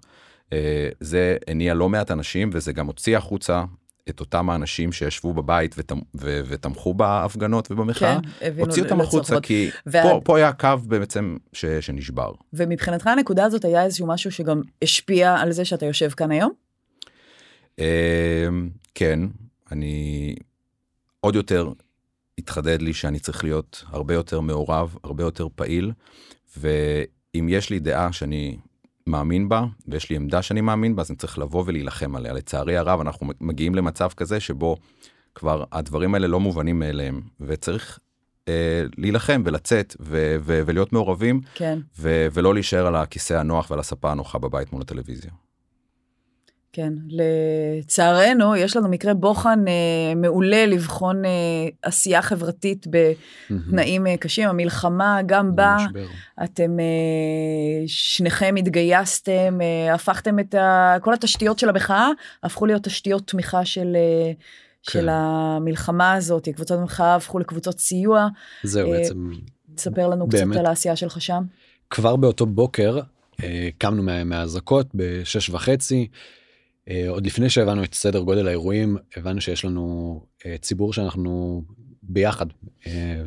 אה, 0.53 0.89
זה 0.99 1.37
הניע 1.47 1.73
לא 1.73 1.89
מעט 1.89 2.11
אנשים 2.11 2.49
וזה 2.53 2.73
גם 2.73 2.87
הוציא 2.87 3.17
החוצה 3.17 3.63
את 4.09 4.19
אותם 4.19 4.49
האנשים 4.49 4.91
שישבו 4.91 5.33
בבית 5.33 5.75
ותמ, 5.77 5.99
ו, 6.15 6.41
ותמכו 6.47 6.93
בהפגנות 6.93 7.71
ובמחאה, 7.71 8.17
כן, 8.39 8.53
הוציא 8.59 8.83
אותם 8.83 9.01
החוצה 9.01 9.41
כי 9.41 9.69
וה... 9.85 10.03
פה, 10.03 10.21
פה 10.23 10.37
היה 10.37 10.53
קו 10.53 10.77
בעצם 10.87 11.37
ש, 11.53 11.65
שנשבר. 11.65 12.31
ומבחינתך 12.53 13.07
הנקודה 13.07 13.45
הזאת 13.45 13.65
היה 13.65 13.83
איזשהו 13.83 14.07
משהו 14.07 14.31
שגם 14.31 14.61
השפיע 14.81 15.35
על 15.35 15.51
זה 15.51 15.65
שאתה 15.65 15.85
יושב 15.85 16.09
כאן 16.09 16.31
היום? 16.31 16.51
אמ, 17.79 17.83
כן, 18.95 19.19
אני 19.71 20.35
עוד 21.19 21.35
יותר 21.35 21.69
התחדד 22.37 22.81
לי 22.81 22.93
שאני 22.93 23.19
צריך 23.19 23.43
להיות 23.43 23.83
הרבה 23.87 24.13
יותר 24.13 24.39
מעורב, 24.39 24.95
הרבה 25.03 25.23
יותר 25.23 25.47
פעיל, 25.55 25.91
ואם 26.57 27.47
יש 27.49 27.69
לי 27.69 27.79
דעה 27.79 28.13
שאני 28.13 28.57
מאמין 29.09 29.49
בה 29.49 29.65
ויש 29.87 30.09
לי 30.09 30.15
עמדה 30.15 30.41
שאני 30.41 30.61
מאמין 30.61 30.95
בה 30.95 31.01
אז 31.01 31.09
אני 31.11 31.17
צריך 31.17 31.39
לבוא 31.39 31.63
ולהילחם 31.65 32.15
עליה 32.15 32.33
לצערי 32.33 32.77
הרב 32.77 32.99
אנחנו 32.99 33.27
מגיעים 33.41 33.75
למצב 33.75 34.09
כזה 34.17 34.39
שבו 34.39 34.77
כבר 35.35 35.63
הדברים 35.71 36.13
האלה 36.13 36.27
לא 36.27 36.39
מובנים 36.39 36.79
מאליהם 36.79 37.21
וצריך 37.39 37.99
אה, 38.47 38.83
להילחם 38.97 39.41
ולצאת 39.45 39.95
ו- 39.99 40.35
ו- 40.41 40.61
ולהיות 40.65 40.93
מעורבים 40.93 41.41
כן. 41.55 41.79
ו- 41.99 42.27
ולא 42.33 42.53
להישאר 42.53 42.87
על 42.87 42.95
הכיסא 42.95 43.33
הנוח 43.33 43.71
ועל 43.71 43.79
הספה 43.79 44.11
הנוחה 44.11 44.39
בבית 44.39 44.73
מול 44.73 44.81
הטלוויזיה. 44.81 45.31
כן, 46.75 46.93
לצערנו 47.09 48.55
יש 48.55 48.77
לנו 48.77 48.89
מקרה 48.89 49.13
בוחן 49.13 49.59
אה, 49.67 50.15
מעולה 50.15 50.65
לבחון 50.65 51.25
אה, 51.25 51.31
עשייה 51.81 52.21
חברתית 52.21 52.87
בתנאים 52.89 54.07
אה, 54.07 54.17
קשים, 54.17 54.49
המלחמה 54.49 55.19
גם 55.25 55.55
בה, 55.55 55.77
אתם 56.43 56.79
אה, 56.79 57.83
שניכם 57.87 58.55
התגייסתם, 58.57 59.57
אה, 59.61 59.93
הפכתם 59.93 60.39
את 60.39 60.55
ה, 60.55 60.95
כל 61.01 61.13
התשתיות 61.13 61.59
של 61.59 61.69
המחאה, 61.69 62.09
הפכו 62.43 62.65
להיות 62.65 62.83
תשתיות 62.83 63.27
תמיכה 63.27 63.65
של... 63.65 63.95
אה, 63.95 64.31
כן. 64.33 64.91
של 64.91 65.07
המלחמה 65.11 66.13
הזאת, 66.13 66.49
קבוצות 66.49 66.79
מחאה 66.79 67.15
הפכו 67.15 67.39
לקבוצות 67.39 67.79
סיוע. 67.79 68.27
זהו 68.63 68.93
אה, 68.93 68.97
בעצם. 68.97 69.31
תספר 69.75 70.07
לנו 70.07 70.27
באמת, 70.27 70.51
קצת 70.51 70.59
על 70.59 70.65
העשייה 70.65 70.95
שלך 70.95 71.21
שם. 71.21 71.43
כבר 71.89 72.15
באותו 72.15 72.45
בוקר 72.45 72.99
אה, 73.43 73.69
קמנו 73.77 74.03
מהאזעקות 74.25 74.87
בשש 74.93 75.49
וחצי. 75.49 76.07
אה, 76.89 77.09
עוד 77.09 77.25
לפני 77.25 77.49
שהבנו 77.49 77.83
את 77.83 77.93
סדר 77.93 78.19
גודל 78.19 78.47
האירועים 78.47 78.97
הבנו 79.15 79.41
שיש 79.41 79.65
לנו 79.65 80.21
אה, 80.45 80.55
ציבור 80.57 80.93
שאנחנו 80.93 81.63
ביחד. 82.03 82.45
אה, 82.87 83.21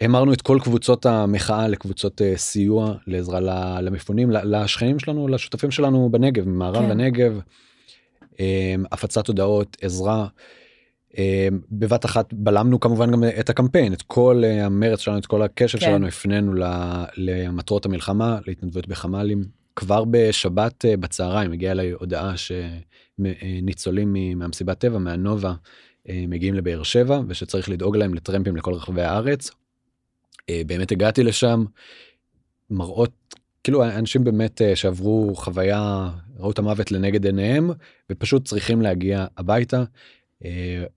המרנו 0.00 0.32
את 0.32 0.42
כל 0.42 0.58
קבוצות 0.62 1.06
המחאה 1.06 1.68
לקבוצות 1.68 2.20
סיוע 2.36 2.94
לעזרה 3.06 3.80
למפונים 3.80 4.30
לשכנים 4.30 4.98
שלנו 4.98 5.28
לשותפים 5.28 5.70
שלנו 5.70 6.08
בנגב 6.10 6.48
ממערב 6.48 6.84
כן. 6.84 6.90
הנגב 6.90 7.40
הפצת 8.92 9.28
הודעות 9.28 9.76
עזרה. 9.80 10.26
בבת 11.70 12.04
אחת 12.04 12.32
בלמנו 12.32 12.80
כמובן 12.80 13.12
גם 13.12 13.24
את 13.40 13.50
הקמפיין 13.50 13.92
את 13.92 14.02
כל 14.02 14.42
המרץ 14.46 15.00
שלנו 15.00 15.18
את 15.18 15.26
כל 15.26 15.42
הקשב 15.42 15.78
כן. 15.78 15.86
שלנו 15.86 16.06
הפנינו 16.06 16.52
למטרות 17.16 17.86
המלחמה 17.86 18.38
להתנדבות 18.46 18.88
בחמ"לים 18.88 19.44
כבר 19.76 20.04
בשבת 20.10 20.84
אה, 20.84 20.96
בצהריים 20.96 21.52
הגיעה 21.52 21.72
אליי 21.72 21.90
הודעה 21.90 22.34
שניצולים 22.36 24.16
מהמסיבת 24.38 24.78
טבע 24.78 24.98
מהנובה 24.98 25.54
אה, 26.08 26.24
מגיעים 26.28 26.54
לבאר 26.54 26.82
שבע 26.82 27.20
ושצריך 27.28 27.68
לדאוג 27.68 27.96
להם 27.96 28.14
לטרמפים 28.14 28.56
לכל 28.56 28.74
רחבי 28.74 29.02
הארץ. 29.02 29.50
אה, 30.50 30.62
באמת 30.66 30.92
הגעתי 30.92 31.22
לשם 31.22 31.64
מראות 32.70 33.10
כאילו 33.64 33.84
אנשים 33.84 34.24
באמת 34.24 34.60
שעברו 34.74 35.34
חוויה 35.36 36.10
ראו 36.38 36.50
את 36.50 36.58
המוות 36.58 36.92
לנגד 36.92 37.24
עיניהם 37.26 37.70
ופשוט 38.12 38.44
צריכים 38.44 38.82
להגיע 38.82 39.26
הביתה. 39.36 39.84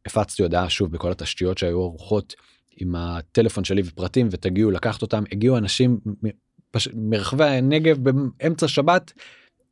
הפצתי 0.06 0.44
הודעה 0.44 0.70
שוב 0.70 0.92
בכל 0.92 1.12
התשתיות 1.12 1.58
שהיו 1.58 1.82
ערוכות 1.82 2.36
עם 2.78 2.96
הטלפון 2.96 3.64
שלי 3.64 3.82
ופרטים 3.86 4.28
ותגיעו 4.32 4.72
לקחת 4.72 5.02
אותם 5.02 5.24
הגיעו 5.32 5.58
אנשים 5.58 6.00
פש... 6.76 6.88
מרחבי 6.94 7.46
הנגב 7.46 7.98
באמצע 7.98 8.68
שבת 8.68 9.14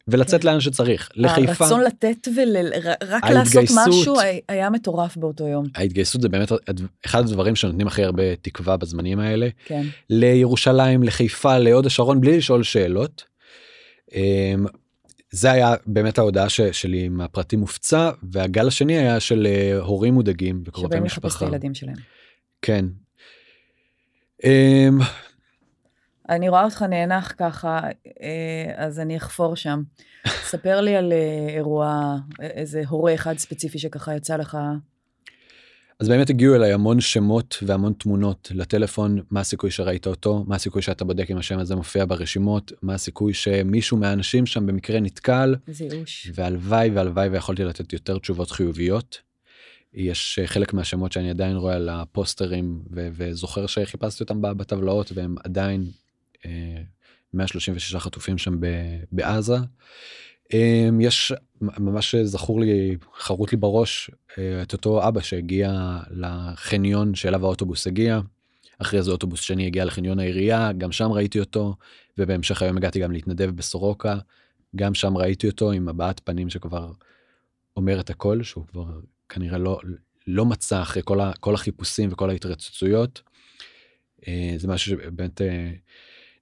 ולצאת 0.08 0.42
כן. 0.42 0.48
לאן 0.48 0.60
שצריך 0.60 1.10
לחיפה. 1.16 1.64
הרצון 1.66 1.82
לתת 1.82 2.28
ורק 2.36 3.30
לעשות 3.30 3.64
משהו 3.88 4.16
היה 4.50 4.70
מטורף 4.70 5.18
באותו 5.18 5.48
יום. 5.48 5.66
ההתגייסות 5.76 6.22
זה 6.22 6.30
באמת 6.30 6.52
אחד 7.06 7.20
הדברים 7.20 7.56
שנותנים 7.56 7.88
הכי 7.88 8.04
הרבה 8.04 8.36
תקווה 8.36 8.78
בזמנים 8.78 9.20
האלה. 9.20 9.48
כן. 9.66 9.84
לירושלים 10.10 11.04
לחיפה 11.04 11.58
להוד 11.58 11.86
השרון 11.86 12.22
בלי 12.22 12.38
לשאול 12.38 12.64
שאלות. 12.64 13.24
אמ, 14.14 14.66
זה 15.32 15.52
היה 15.52 15.76
באמת 15.86 16.18
ההודעה 16.18 16.50
ש, 16.50 16.62
שלי 16.62 17.04
עם 17.04 17.22
הפרטים 17.22 17.60
מופצע 17.60 18.12
והגל 18.32 18.68
השני 18.68 18.98
היה 18.98 19.20
של 19.20 19.48
אה, 19.48 19.78
הורים 19.80 20.14
מודאגים 20.14 20.64
וקרובי 20.66 21.00
משפחה. 21.00 21.00
שבאים 21.00 21.06
לחפש 21.06 21.36
את 21.36 21.42
הילדים 21.42 21.74
שלהם. 21.74 21.96
כן. 22.62 22.86
אני 26.30 26.50
רואה 26.50 26.64
אותך 26.64 26.82
נאנח 26.82 27.34
ככה, 27.38 27.80
אה, 28.22 28.74
אז 28.76 29.00
אני 29.00 29.18
אחפור 29.18 29.56
שם. 29.56 29.84
ספר 30.52 30.82
לי 30.82 30.96
על 30.96 31.14
אה, 31.14 31.56
אירוע, 31.56 32.16
איזה 32.40 32.84
הורה 32.88 33.14
אחד 33.14 33.38
ספציפי 33.38 33.80
שככה 33.80 34.16
יצא 34.16 34.36
לך. 34.36 34.58
אז 36.00 36.08
באמת 36.08 36.30
הגיעו 36.30 36.56
אליי 36.56 36.74
המון 36.74 37.02
שמות 37.02 37.58
והמון 37.62 37.94
תמונות 37.94 38.52
לטלפון, 38.56 39.22
מה 39.32 39.40
הסיכוי 39.40 39.72
שראית 39.72 40.08
אותו, 40.08 40.44
מה 40.48 40.56
הסיכוי 40.56 40.82
שאתה 40.82 41.06
בודק 41.06 41.32
אם 41.32 41.38
השם 41.38 41.60
הזה 41.60 41.76
מופיע 41.76 42.06
ברשימות, 42.06 42.72
מה 42.82 42.94
הסיכוי 42.94 43.34
שמישהו 43.34 43.98
מהאנשים 43.98 44.46
שם 44.46 44.66
במקרה 44.66 45.00
נתקל, 45.00 45.56
ייאוש. 45.80 46.32
והלוואי 46.36 46.90
והלוואי 46.90 47.28
ויכולתי 47.28 47.64
לתת 47.64 47.94
יותר 47.94 48.18
תשובות 48.18 48.52
חיוביות. 48.52 49.22
יש 49.94 50.40
אה, 50.40 50.48
חלק 50.48 50.74
מהשמות 50.74 51.12
שאני 51.12 51.30
עדיין 51.30 51.56
רואה 51.56 51.76
על 51.76 51.90
הפוסטרים 51.90 52.80
ו- 52.92 53.08
וזוכר 53.14 53.68
שחיפשתי 53.68 54.24
אותם 54.24 54.42
בטבלאות 54.42 55.12
והם 55.16 55.36
עדיין 55.44 55.86
אה, 55.86 56.03
136 57.34 57.96
חטופים 57.96 58.38
שם 58.38 58.54
בעזה. 59.12 59.56
אה, 60.54 60.90
יש 61.00 61.34
ממש 61.62 62.16
זכור 62.16 62.60
לי 62.60 62.98
חרוט 63.20 63.52
לי 63.52 63.58
בראש 63.58 64.12
אה, 64.38 64.62
את 64.62 64.74
אותו 64.74 65.08
אבא 65.08 65.22
שהגיע 65.22 65.98
לחניון 66.12 67.16
שאליו 67.16 67.46
האוטובוס 67.46 67.88
הגיע. 67.88 68.20
אחרי 68.78 69.04
זה 69.04 69.12
אוטובוס 69.12 69.42
שני 69.42 69.66
הגיע 69.66 69.86
לחניון 69.86 70.20
העירייה 70.20 70.72
גם 70.72 70.92
שם 70.92 71.12
ראיתי 71.12 71.40
אותו 71.40 71.76
ובהמשך 72.18 72.62
היום 72.62 72.78
הגעתי 72.78 73.00
גם 73.00 73.12
להתנדב 73.12 73.50
בסורוקה 73.50 74.18
גם 74.76 74.94
שם 74.94 75.18
ראיתי 75.18 75.48
אותו 75.48 75.72
עם 75.72 75.90
הבעת 75.90 76.22
פנים 76.24 76.50
שכבר 76.50 76.92
אומר 77.78 78.00
את 78.00 78.10
הכל 78.10 78.44
שהוא 78.44 78.68
כבר 78.68 78.86
כנראה 79.30 79.58
לא 79.58 79.80
לא 80.28 80.46
מצא 80.46 80.82
אחרי 80.82 81.02
כל, 81.06 81.20
ה, 81.20 81.32
כל 81.40 81.56
החיפושים 81.56 82.10
וכל 82.12 82.30
ההתרצצויות. 82.30 83.22
אה, 84.28 84.54
זה 84.58 84.68
משהו 84.68 84.92
שבאמת 84.92 85.42
אה, 85.42 85.72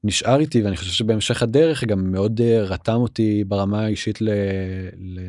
נשאר 0.03 0.39
איתי 0.39 0.62
ואני 0.62 0.77
חושב 0.77 0.91
שבהמשך 0.91 1.43
הדרך 1.43 1.84
גם 1.84 2.12
מאוד 2.12 2.41
אה, 2.41 2.63
רתם 2.63 2.96
אותי 2.96 3.43
ברמה 3.43 3.86
האישית 3.86 4.22
ל, 4.22 4.29
ל, 4.98 5.20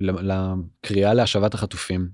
ל, 0.00 0.32
לקריאה 0.32 1.14
להשבת 1.14 1.54
החטופים. 1.54 2.08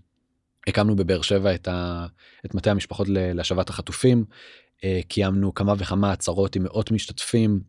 הקמנו 0.66 0.96
בבאר 0.96 1.22
שבע 1.22 1.54
את, 1.54 1.68
ה, 1.68 2.06
את 2.46 2.54
מטה 2.54 2.70
המשפחות 2.70 3.06
להשבת 3.10 3.68
החטופים. 3.68 4.24
קיימנו 5.08 5.54
כמה 5.54 5.74
וכמה 5.78 6.12
הצהרות 6.12 6.56
עם 6.56 6.62
מאות 6.62 6.90
משתתפים, 6.90 7.60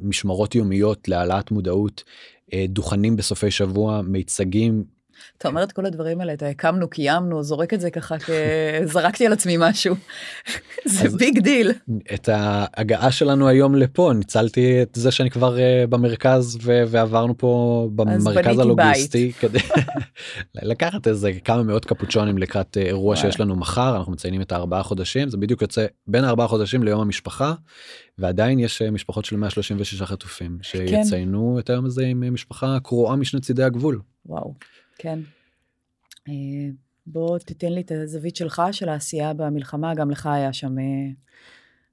משמרות 0.00 0.54
יומיות 0.54 1.08
להעלאת 1.08 1.50
מודעות, 1.50 2.04
דוכנים 2.68 3.16
בסופי 3.16 3.50
שבוע, 3.50 4.02
מיצגים 4.02 4.84
אתה 5.38 5.48
אומר 5.48 5.62
את 5.62 5.72
כל 5.72 5.86
הדברים 5.86 6.20
האלה, 6.20 6.32
אתה 6.32 6.46
הקמנו, 6.46 6.88
קיימנו, 6.88 7.42
זורק 7.42 7.74
את 7.74 7.80
זה 7.80 7.90
ככה, 7.90 8.16
זרקתי 8.92 9.26
על 9.26 9.32
עצמי 9.32 9.56
משהו. 9.58 9.94
זה 10.84 11.08
big 11.18 11.38
deal. 11.38 11.72
את 12.14 12.28
ההגעה 12.32 13.12
שלנו 13.12 13.48
היום 13.48 13.74
לפה 13.74 14.12
ניצלתי 14.14 14.82
את 14.82 14.90
זה 14.94 15.10
שאני 15.10 15.30
כבר 15.30 15.56
uh, 15.56 15.86
במרכז 15.86 16.58
ו- 16.62 16.82
ועברנו 16.88 17.38
פה 17.38 17.88
במרכז 17.94 18.58
הלוגיסטי 18.58 19.32
כדי 19.32 19.58
לקחת 20.54 21.06
איזה 21.06 21.32
כמה 21.44 21.62
מאות 21.62 21.84
קפוצ'ונים 21.84 22.38
לקראת 22.38 22.76
uh, 22.76 22.80
אירוע 22.80 23.16
שיש 23.16 23.40
לנו 23.40 23.56
מחר 23.56 23.96
אנחנו 23.96 24.12
מציינים 24.12 24.40
את 24.40 24.52
הארבעה 24.52 24.82
חודשים 24.82 25.28
זה 25.28 25.36
בדיוק 25.36 25.62
יוצא 25.62 25.86
בין 26.06 26.24
ארבעה 26.24 26.48
חודשים 26.48 26.82
ליום 26.82 27.00
המשפחה. 27.00 27.54
ועדיין 28.18 28.58
יש 28.58 28.82
uh, 28.82 28.90
משפחות 28.90 29.24
של 29.24 29.36
136 29.36 30.02
חטופים 30.02 30.58
שיציינו 30.62 31.52
כן. 31.54 31.60
את 31.60 31.70
היום 31.70 31.84
הזה 31.86 32.06
עם 32.06 32.34
משפחה 32.34 32.78
קרועה 32.82 33.16
משני 33.16 33.40
צידי 33.40 33.64
הגבול. 33.64 34.00
וואו. 34.26 34.54
כן. 34.98 35.18
אה, 36.28 36.32
בוא 37.06 37.38
תיתן 37.38 37.72
לי 37.72 37.80
את 37.80 37.90
הזווית 37.90 38.36
שלך, 38.36 38.62
של 38.72 38.88
העשייה 38.88 39.34
במלחמה, 39.34 39.94
גם 39.94 40.10
לך 40.10 40.26
היה 40.26 40.52
שם... 40.52 40.78
אה, 40.78 40.84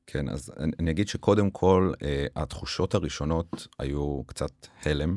כן, 0.07 0.29
אז 0.29 0.51
אני, 0.60 0.72
אני 0.79 0.91
אגיד 0.91 1.07
שקודם 1.07 1.50
כל, 1.50 1.93
אה, 2.03 2.25
התחושות 2.36 2.95
הראשונות 2.95 3.67
היו 3.79 4.24
קצת 4.25 4.67
הלם 4.86 5.15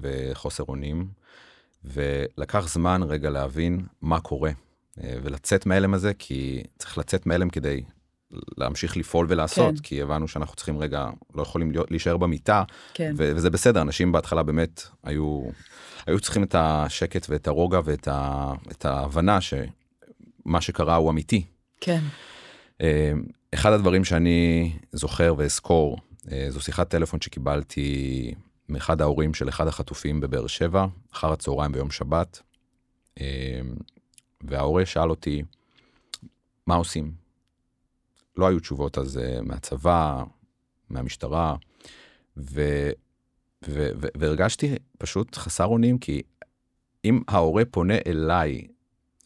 וחוסר 0.00 0.64
אונים, 0.68 1.08
ולקח 1.84 2.68
זמן 2.68 3.00
רגע 3.02 3.30
להבין 3.30 3.86
מה 4.02 4.20
קורה, 4.20 4.50
ולצאת 4.96 5.66
מההלם 5.66 5.94
הזה, 5.94 6.14
כי 6.14 6.62
צריך 6.78 6.98
לצאת 6.98 7.26
מההלם 7.26 7.50
כדי 7.50 7.82
להמשיך 8.58 8.96
לפעול 8.96 9.26
ולעשות, 9.28 9.74
כן. 9.74 9.82
כי 9.82 10.02
הבנו 10.02 10.28
שאנחנו 10.28 10.56
צריכים 10.56 10.78
רגע, 10.78 11.06
לא 11.34 11.42
יכולים 11.42 11.70
להיות, 11.70 11.90
להישאר 11.90 12.16
במיטה, 12.16 12.64
כן. 12.94 13.14
וזה 13.16 13.50
בסדר, 13.50 13.82
אנשים 13.82 14.12
בהתחלה 14.12 14.42
באמת 14.42 14.82
היו 15.02 15.42
היו 16.06 16.20
צריכים 16.20 16.42
את 16.42 16.54
השקט 16.58 17.26
ואת 17.28 17.48
הרוגע 17.48 17.80
ואת 17.84 18.08
ה, 18.08 18.52
את 18.70 18.84
ההבנה 18.84 19.38
שמה 19.40 20.60
שקרה 20.60 20.96
הוא 20.96 21.10
אמיתי. 21.10 21.44
כן. 21.80 22.00
אה, 22.80 23.12
אחד 23.54 23.72
הדברים 23.72 24.04
שאני 24.04 24.72
זוכר 24.92 25.34
ואזכור, 25.38 25.98
אה, 26.32 26.46
זו 26.50 26.60
שיחת 26.60 26.90
טלפון 26.90 27.20
שקיבלתי 27.20 28.34
מאחד 28.68 29.00
ההורים 29.00 29.34
של 29.34 29.48
אחד 29.48 29.66
החטופים 29.66 30.20
בבאר 30.20 30.46
שבע, 30.46 30.86
אחר 31.12 31.32
הצהריים 31.32 31.72
ביום 31.72 31.90
שבת, 31.90 32.42
אה, 33.20 33.60
וההורה 34.40 34.86
שאל 34.86 35.10
אותי, 35.10 35.42
מה 36.66 36.74
עושים? 36.74 37.27
לא 38.38 38.48
היו 38.48 38.60
תשובות 38.60 38.98
אז 38.98 39.20
מהצבא, 39.42 40.24
מהמשטרה, 40.90 41.56
ו... 42.36 42.62
והרגשתי 44.18 44.74
פשוט 44.98 45.36
חסר 45.36 45.64
אונים, 45.64 45.98
כי 45.98 46.22
אם 47.04 47.20
ההורה 47.28 47.64
פונה 47.64 47.94
אליי, 48.06 48.66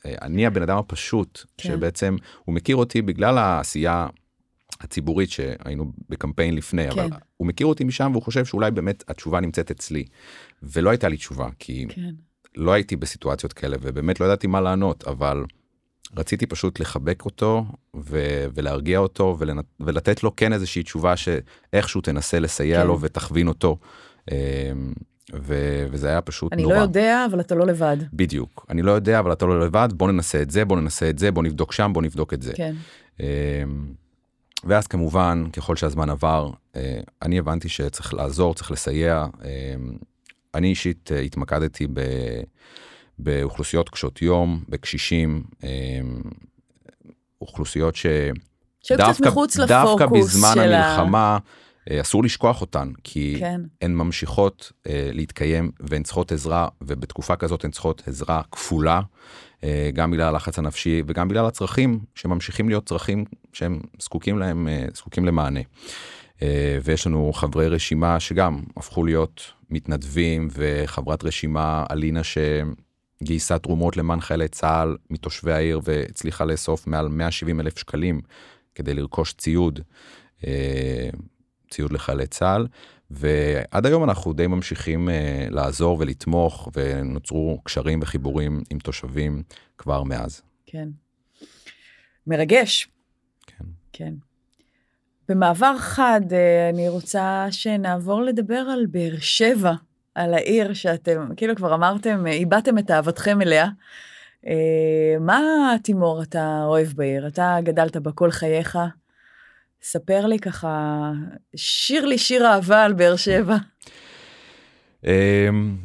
אה, 0.07 0.14
אני 0.22 0.46
הבן 0.46 0.62
אדם 0.62 0.79
הפשוט, 0.79 1.44
כן. 1.57 1.68
שבעצם 1.68 2.16
הוא 2.44 2.55
מכיר 2.55 2.77
אותי 2.77 3.03
בגלל 3.03 3.38
העשייה 3.38 4.07
הציבורית 4.81 5.31
שהיינו 5.31 5.92
בקמפיין 6.09 6.55
לפני, 6.55 6.90
כן. 6.90 6.98
אבל 6.98 7.11
הוא 7.37 7.48
מכיר 7.48 7.66
אותי 7.66 7.85
משם 7.85 8.11
והוא 8.12 8.22
חושב 8.22 8.44
שאולי 8.44 8.70
באמת 8.70 9.05
התשובה 9.09 9.40
נמצאת 9.40 9.70
אצלי. 9.70 10.05
ולא 10.62 10.90
הייתה 10.90 11.09
לי 11.09 11.16
תשובה, 11.16 11.48
כי 11.59 11.87
כן. 11.88 12.14
לא 12.57 12.72
הייתי 12.72 12.96
בסיטואציות 12.96 13.53
כאלה 13.53 13.77
ובאמת 13.81 14.20
לא 14.20 14.25
ידעתי 14.25 14.46
מה 14.46 14.61
לענות, 14.61 15.05
אבל 15.05 15.44
רציתי 16.17 16.47
פשוט 16.47 16.81
לחבק 16.81 17.25
אותו 17.25 17.65
ו- 17.97 18.47
ולהרגיע 18.55 18.99
אותו 18.99 19.37
ולנ- 19.41 19.62
ולתת 19.87 20.23
לו 20.23 20.37
כן 20.37 20.53
איזושהי 20.53 20.83
תשובה 20.83 21.15
שאיכשהו 21.17 22.01
תנסה 22.01 22.38
לסייע 22.41 22.81
כן. 22.81 22.87
לו 22.87 23.01
ותכווין 23.01 23.49
אותו. 23.49 23.77
אמ, 24.31 24.37
ו- 25.35 25.87
וזה 25.91 26.09
היה 26.09 26.21
פשוט 26.21 26.53
אני 26.53 26.62
נורא. 26.62 26.75
אני 26.75 26.81
לא 26.81 26.85
יודע 26.85 27.27
אבל 27.31 27.41
אתה 27.41 27.55
לא 27.55 27.67
לבד. 27.67 27.97
בדיוק 28.12 28.67
אני 28.71 28.83
לא 28.83 28.91
יודע 28.93 29.19
אבל 29.19 29.33
אתה 29.33 29.47
לא 29.47 29.61
לבד 29.61 29.88
בוא 29.93 30.12
ננסה 30.12 30.43
את 30.43 30.51
זה 30.51 30.65
בוא 30.65 30.77
ננסה 30.81 31.11
את 31.11 31.19
זה 31.19 31.31
בוא 31.31 31.43
נבדוק 31.43 31.73
שם 31.73 31.91
בוא 31.95 32.03
נבדוק 32.03 32.35
את 32.35 32.43
זה. 32.43 32.53
כן. 32.57 32.75
אמ, 33.21 33.27
ואז 34.65 34.87
כמובן 34.87 35.45
ככל 35.53 35.77
שהזמן 35.77 36.11
עבר 36.11 36.51
אה, 36.77 37.01
אני 37.23 37.38
הבנתי 37.38 37.69
שצריך 37.69 38.15
לעזור 38.15 38.55
צריך 38.55 38.71
לסייע. 38.71 39.27
אמ, 39.45 39.93
אני 40.55 40.69
אישית 40.69 41.11
אה, 41.12 41.21
התמקדתי 41.21 41.87
ב... 41.93 42.01
באוכלוסיות 43.18 43.88
קשות 43.88 44.22
יום 44.22 44.64
בקשישים 44.68 45.42
אוכלוסיות 47.40 47.94
שדווקא 47.96 49.31
דווקא 49.66 50.07
בזמן 50.07 50.51
של 50.55 50.72
המלחמה. 50.72 51.38
אה, 51.90 52.01
אסור 52.01 52.25
לשכוח 52.25 52.61
אותן, 52.61 52.92
כי 53.05 53.37
כן. 53.38 53.61
הן 53.83 53.94
ממשיכות 53.94 54.72
אה, 54.87 55.11
להתקיים 55.12 55.70
והן 55.81 56.03
צריכות 56.03 56.33
עזרה, 56.33 56.68
ובתקופה 56.81 57.37
כזאת 57.37 57.64
הן 57.64 57.70
צריכות 57.70 58.03
עזרה 58.07 58.42
כפולה, 58.53 59.01
אה, 59.64 59.90
גם 59.94 60.11
בגלל 60.11 60.29
הלחץ 60.29 60.59
הנפשי 60.59 61.03
וגם 61.07 61.29
בגלל 61.29 61.46
הצרכים 61.46 62.01
שממשיכים 62.14 62.68
להיות 62.68 62.87
צרכים 62.87 63.25
שהם 63.53 63.81
זקוקים 64.01 64.38
להם, 64.38 64.68
אה, 64.68 64.85
זקוקים 64.94 65.25
למענה. 65.25 65.61
אה, 66.42 66.79
ויש 66.85 67.07
לנו 67.07 67.33
חברי 67.33 67.68
רשימה 67.68 68.20
שגם 68.20 68.62
הפכו 68.77 69.05
להיות 69.05 69.42
מתנדבים, 69.70 70.48
וחברת 70.53 71.25
רשימה 71.25 71.85
אלינה 71.90 72.20
שגייסה 73.23 73.59
תרומות 73.59 73.97
למען 73.97 74.21
חיילי 74.21 74.49
צה"ל 74.49 74.97
מתושבי 75.11 75.53
העיר 75.53 75.81
והצליחה 75.85 76.45
לאסוף 76.45 76.87
מעל 76.87 77.09
170 77.09 77.61
אלף 77.61 77.79
שקלים 77.79 78.21
כדי 78.75 78.95
לרכוש 78.95 79.33
ציוד. 79.33 79.81
אה, 80.47 81.11
ציוד 81.71 81.93
לחיילי 81.93 82.27
צה"ל, 82.27 82.67
ועד 83.11 83.87
היום 83.87 84.05
אנחנו 84.05 84.33
די 84.33 84.47
ממשיכים 84.47 85.09
uh, 85.09 85.13
לעזור 85.55 85.99
ולתמוך, 86.01 86.69
ונוצרו 86.75 87.61
קשרים 87.65 87.99
וחיבורים 88.03 88.63
עם 88.71 88.79
תושבים 88.79 89.43
כבר 89.79 90.03
מאז. 90.03 90.43
כן. 90.67 90.89
מרגש. 92.27 92.89
כן. 93.47 93.65
כן. 93.93 94.15
במעבר 95.29 95.79
חד, 95.79 96.21
uh, 96.31 96.75
אני 96.75 96.89
רוצה 96.89 97.47
שנעבור 97.51 98.23
לדבר 98.23 98.65
על 98.73 98.87
באר 98.87 99.17
שבע, 99.19 99.73
על 100.14 100.35
העיר 100.35 100.72
שאתם, 100.72 101.29
כאילו 101.37 101.57
כבר 101.57 101.75
אמרתם, 101.75 102.27
איבדתם 102.27 102.79
את 102.79 102.90
אהבתכם 102.90 103.42
אליה. 103.42 103.68
Uh, 104.44 104.48
מה, 105.20 105.40
תימור, 105.83 106.22
אתה 106.22 106.62
אוהב 106.64 106.88
בעיר? 106.88 107.27
אתה 107.27 107.57
גדלת 107.62 107.96
בה 107.96 108.12
כל 108.12 108.31
חייך. 108.31 108.79
ספר 109.83 110.27
לי 110.27 110.38
ככה, 110.38 111.11
שיר 111.57 112.07
לי 112.07 112.18
שיר 112.18 112.46
אהבה 112.46 112.85
על 112.85 112.92
באר 112.92 113.16
שבע. 113.16 113.57
אמ, 115.05 115.77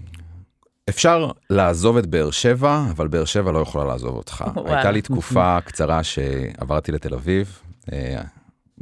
אפשר 0.89 1.31
לעזוב 1.49 1.97
את 1.97 2.05
באר 2.05 2.31
שבע, 2.31 2.85
אבל 2.91 3.07
באר 3.07 3.25
שבע 3.25 3.51
לא 3.51 3.59
יכולה 3.59 3.85
לעזוב 3.85 4.15
אותך. 4.15 4.43
הייתה 4.65 4.91
לי 4.91 5.01
תקופה 5.01 5.57
קצרה 5.61 6.03
שעברתי 6.03 6.91
לתל 6.91 7.13
אביב, 7.13 7.61
אה, 7.93 8.21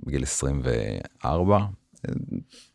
בגיל 0.05 0.23
24, 0.23 1.59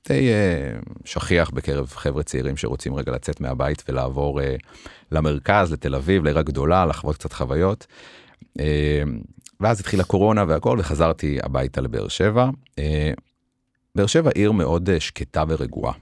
די 0.09 0.29
אה, 0.29 0.79
שכיח 1.05 1.51
בקרב 1.51 1.87
חבר'ה 1.87 2.23
צעירים 2.23 2.57
שרוצים 2.57 2.95
רגע 2.95 3.13
לצאת 3.13 3.41
מהבית 3.41 3.83
ולעבור 3.89 4.41
אה, 4.41 4.57
למרכז, 5.13 5.73
לתל 5.73 5.95
אביב, 5.95 6.25
לעיר 6.25 6.39
הגדולה, 6.39 6.87
לחוות 6.87 7.17
קצת 7.17 7.33
חוויות. 7.33 7.87
אה, 8.61 9.03
ואז 9.61 9.81
התחילה 9.81 10.05
קורונה 10.05 10.45
והכל 10.49 10.77
וחזרתי 10.81 11.39
הביתה 11.43 11.81
לבאר 11.81 12.09
שבע. 12.09 12.51
באר 13.95 14.07
שבע 14.07 14.31
עיר 14.35 14.53
מאוד 14.53 14.99
שקטה 14.99 15.45
ורגועה. 15.49 15.93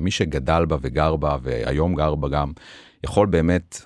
מי 0.00 0.10
שגדל 0.10 0.64
בה 0.64 0.76
וגר 0.80 1.16
בה 1.16 1.36
והיום 1.42 1.94
גר 1.94 2.14
בה 2.14 2.28
גם, 2.28 2.52
יכול 3.04 3.26
באמת 3.26 3.80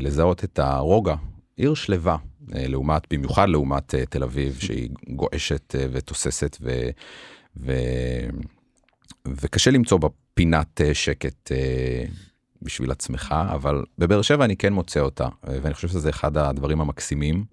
לזהות 0.00 0.44
את 0.44 0.58
הרוגע. 0.58 1.14
עיר 1.56 1.74
שלווה, 1.74 2.16
לעומת, 2.48 3.02
במיוחד 3.12 3.48
לעומת 3.48 3.94
תל 3.94 4.22
אביב, 4.22 4.58
שהיא 4.60 4.90
גועשת 5.08 5.74
ותוססת 5.92 6.56
ו... 6.60 6.90
ו... 7.56 7.72
וקשה 9.28 9.70
למצוא 9.70 9.98
בה 9.98 10.08
פינת 10.34 10.80
אה, 10.80 10.94
שקט 10.94 11.52
אה, 11.52 12.04
בשביל 12.62 12.90
עצמך, 12.90 13.34
אבל 13.54 13.84
בבאר 13.98 14.22
שבע 14.22 14.44
אני 14.44 14.56
כן 14.56 14.72
מוצא 14.72 15.00
אותה, 15.00 15.24
אה, 15.24 15.58
ואני 15.62 15.74
חושב 15.74 15.88
שזה 15.88 16.10
אחד 16.10 16.36
הדברים 16.36 16.80
המקסימים. 16.80 17.44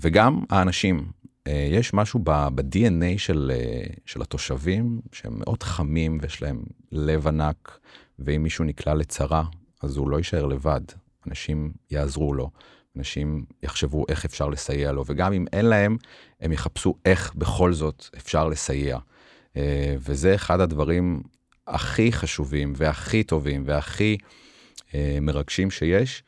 וגם 0.00 0.44
האנשים, 0.50 1.10
יש 1.48 1.94
משהו 1.94 2.20
ב-DNA 2.24 3.18
של, 3.18 3.52
של 4.06 4.22
התושבים 4.22 5.00
שהם 5.12 5.32
מאוד 5.38 5.62
חמים 5.62 6.18
ויש 6.22 6.42
להם 6.42 6.62
לב 6.92 7.26
ענק, 7.26 7.78
ואם 8.18 8.42
מישהו 8.42 8.64
נקלע 8.64 8.94
לצרה, 8.94 9.44
אז 9.82 9.96
הוא 9.96 10.10
לא 10.10 10.16
יישאר 10.16 10.46
לבד, 10.46 10.80
אנשים 11.26 11.72
יעזרו 11.90 12.34
לו, 12.34 12.50
אנשים 12.96 13.44
יחשבו 13.62 14.04
איך 14.08 14.24
אפשר 14.24 14.48
לסייע 14.48 14.92
לו, 14.92 15.04
וגם 15.06 15.32
אם 15.32 15.44
אין 15.52 15.66
להם, 15.66 15.96
הם 16.40 16.52
יחפשו 16.52 16.94
איך 17.04 17.34
בכל 17.34 17.72
זאת 17.72 18.08
אפשר 18.16 18.48
לסייע. 18.48 18.98
אה, 19.56 19.94
וזה 19.98 20.34
אחד 20.34 20.60
הדברים 20.60 21.22
הכי 21.66 22.12
חשובים 22.12 22.72
והכי 22.76 23.22
טובים 23.22 23.62
והכי 23.66 24.16
אה, 24.94 25.18
מרגשים 25.20 25.70
שיש, 25.70 26.22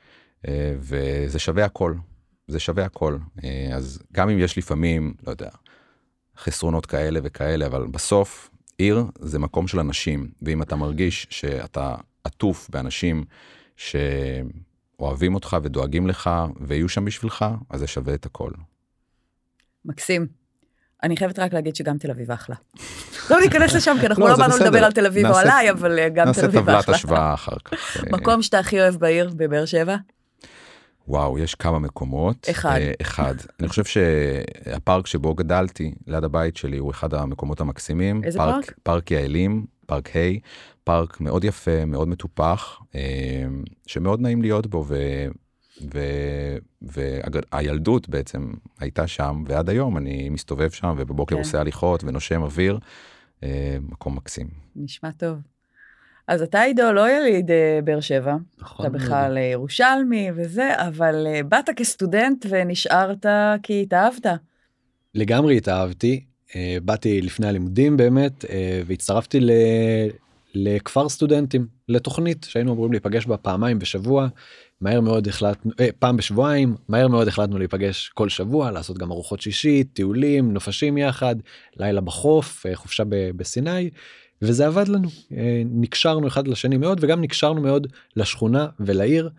אה, 0.49 0.75
וזה 0.79 1.39
שווה 1.39 1.65
הכל. 1.65 1.95
זה 2.49 2.61
שווה 2.61 2.85
הכל. 2.85 3.17
אז 3.75 4.03
גם 4.13 4.31
אם 4.31 4.39
יש 4.39 4.59
לפעמים, 4.59 5.15
לא 5.27 5.31
יודע, 5.31 5.51
חסרונות 6.39 6.87
כאלה 6.87 7.21
וכאלה, 7.23 7.67
אבל 7.67 7.87
בסוף 7.87 8.51
עיר 8.79 9.05
זה 9.19 9.39
מקום 9.39 9.69
של 9.69 9.81
אנשים, 9.81 10.31
ואם 10.43 10.63
אתה 10.63 10.77
מרגיש 10.77 11.27
שאתה 11.31 11.95
עטוף 12.25 12.71
באנשים 12.71 13.25
שאוהבים 15.03 15.35
אותך 15.35 15.57
ודואגים 15.63 16.07
לך 16.07 16.31
ויהיו 16.61 16.89
שם 16.89 17.05
בשבילך, 17.05 17.45
אז 17.71 17.81
זה 17.81 17.87
שווה 17.87 18.15
את 18.15 18.27
הכל. 18.27 18.51
מקסים. 19.85 20.27
אני 21.03 21.17
חייבת 21.17 21.39
רק 21.39 21.53
להגיד 21.53 21.77
שגם 21.77 21.99
תל 21.99 22.11
אביב 22.11 22.31
אחלה. 22.31 22.57
לא 23.31 23.41
ניכנס 23.41 23.75
לשם, 23.75 23.97
כי 24.01 24.07
אנחנו 24.07 24.25
לא, 24.25 24.31
לא 24.31 24.37
באנו. 24.37 24.55
לדבר 24.61 24.85
על 24.85 24.93
תל 24.93 25.07
אביב 25.07 25.27
או 25.27 25.31
נעשה- 25.31 25.43
עליי, 25.43 25.71
אבל 25.71 25.99
אה, 25.99 26.09
גם 26.09 26.25
תל 26.25 26.29
נעשה 26.29 26.47
אביב 26.47 26.61
טבלת 26.61 26.81
אחלה. 26.85 26.95
השוואה 26.95 27.35
אחר 27.35 27.57
כך. 27.65 27.97
אה, 27.97 28.03
מקום 28.13 28.43
שאתה 28.43 28.59
הכי 28.59 28.81
אוהב 28.81 28.95
בעיר, 28.95 29.31
בבאר 29.37 29.65
שבע? 29.65 29.97
וואו, 31.09 31.39
יש 31.39 31.55
כמה 31.55 31.79
מקומות. 31.79 32.47
אחד. 32.51 32.79
אה, 32.81 32.93
אחד. 33.03 33.35
אני 33.61 33.69
חושב 33.69 33.85
שהפארק 33.85 35.07
שבו 35.07 35.35
גדלתי, 35.35 35.95
ליד 36.07 36.25
הבית 36.25 36.57
שלי, 36.57 36.79
הוא 36.79 36.91
אחד 36.91 37.15
המקומות 37.15 37.61
המקסימים. 37.61 38.25
איזה 38.25 38.39
פארק? 38.39 38.73
פארק 38.83 39.11
יעלים, 39.11 39.67
פארק 39.87 40.17
ה', 40.17 40.21
פארק 40.85 41.21
מאוד 41.21 41.45
יפה, 41.45 41.85
מאוד 41.85 42.09
מטופח, 42.09 42.81
אה, 42.95 43.45
שמאוד 43.87 44.21
נעים 44.21 44.43
להיות 44.43 44.67
בו, 44.67 44.85
ו... 44.89 44.97
והילדות 46.83 48.09
בעצם 48.09 48.53
הייתה 48.81 49.07
שם, 49.07 49.45
ועד 49.47 49.71
היום 49.71 49.97
אני 49.97 50.29
מסתובב 50.29 50.71
שם, 50.71 50.95
ובבוקר 50.99 51.35
כן. 51.35 51.43
עושה 51.43 51.61
הליכות 51.61 52.05
ונושם 52.05 52.43
אוויר. 52.43 52.79
אה, 53.43 53.77
מקום 53.89 54.17
מקסים. 54.17 54.49
נשמע 54.77 55.11
טוב. 55.11 55.39
אז 56.29 56.43
אתה 56.43 56.61
עידו 56.61 56.93
לא 56.93 57.11
יליד 57.11 57.51
אה, 57.51 57.79
באר 57.85 58.01
שבע, 58.01 58.37
נכון. 58.59 58.87
אתה. 58.87 58.95
בכלל 58.95 59.39
אה, 59.39 59.43
ירושלמי 59.43 60.29
וזה, 60.35 60.73
אבל 60.89 61.27
אה, 61.27 61.43
באת 61.43 61.71
כסטודנט 61.77 62.47
ונשארת 62.49 63.27
כי 63.63 63.83
התאהבת. 63.83 64.27
לגמרי 65.15 65.57
התאהבתי, 65.57 66.25
אה, 66.25 66.32
באתי 66.85 67.23
לפני 67.23 67.47
הלימודים 67.47 67.97
באמת, 67.97 68.45
אה, 68.45 68.83
והצטרפתי 68.87 69.41
ל... 69.41 69.51
לכפר 70.55 71.09
סטודנטים, 71.09 71.67
לתוכנית 71.89 72.47
שהיינו 72.51 72.73
אמורים 72.73 72.93
להיפגש 72.93 73.27
בה 73.27 73.37
פעמיים 73.37 73.79
בשבוע, 73.79 74.29
מהר 74.81 75.01
מאוד 75.01 75.29
החלטנו, 75.29 75.73
אה, 75.81 75.89
פעם 75.99 76.17
בשבועיים, 76.17 76.77
מהר 76.89 77.09
מאוד 77.09 77.29
החלטנו 77.29 77.59
להיפגש 77.59 78.09
כל 78.09 78.29
שבוע, 78.29 78.71
לעשות 78.71 78.99
גם 78.99 79.11
ארוחות 79.13 79.41
שישית, 79.41 79.89
טיולים, 79.93 80.53
נופשים 80.53 80.99
יחד, 80.99 81.37
לילה 81.77 82.01
בחוף, 82.01 82.67
אה, 82.67 82.77
חופשה 82.77 83.05
ב- 83.05 83.31
בסיני, 83.37 83.91
וזה 84.43 84.67
עבד 84.67 84.89
לנו. 84.89 85.09
אה, 85.37 85.63
נקשרנו 85.65 86.29
אחד 86.29 86.49
לשני 86.49 86.77
מאוד, 86.77 86.99
וגם 87.05 87.21
נקשרנו 87.21 87.61
מאוד 87.61 87.87
לשכונה 88.17 88.67
ולעיר, 88.81 89.31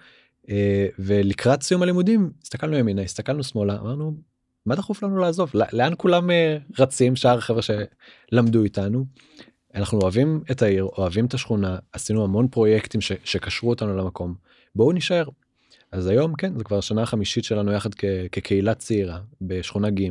אה, 0.49 0.87
ולקראת 0.99 1.63
סיום 1.63 1.81
הלימודים 1.83 2.31
הסתכלנו 2.43 2.77
ימינה, 2.77 3.01
הסתכלנו 3.01 3.43
שמאלה, 3.43 3.79
אמרנו, 3.79 4.13
מה 4.65 4.75
דחוף 4.75 5.03
לנו 5.03 5.17
לעזוב? 5.17 5.51
לא- 5.53 5.65
לאן 5.73 5.93
כולם 5.97 6.31
אה, 6.31 6.57
רצים, 6.79 7.15
שאר 7.15 7.37
החבר'ה 7.37 7.61
שלמדו 7.61 8.63
איתנו? 8.63 9.05
אנחנו 9.75 9.99
אוהבים 10.01 10.41
את 10.51 10.61
העיר, 10.61 10.83
אוהבים 10.97 11.25
את 11.25 11.33
השכונה, 11.33 11.77
עשינו 11.93 12.23
המון 12.23 12.47
פרויקטים 12.47 13.01
ש- 13.01 13.11
שקשרו 13.23 13.69
אותנו 13.69 13.97
למקום. 13.97 14.33
בואו 14.75 14.91
נישאר. 14.91 15.25
אז 15.91 16.07
היום 16.07 16.35
כן 16.35 16.57
זה 16.57 16.63
כבר 16.63 16.77
השנה 16.77 17.01
החמישית 17.01 17.43
שלנו 17.43 17.71
יחד 17.71 17.95
כ- 17.95 18.05
כקהילה 18.31 18.73
צעירה 18.75 19.19
בשכונה 19.41 19.89
ג' 19.89 20.01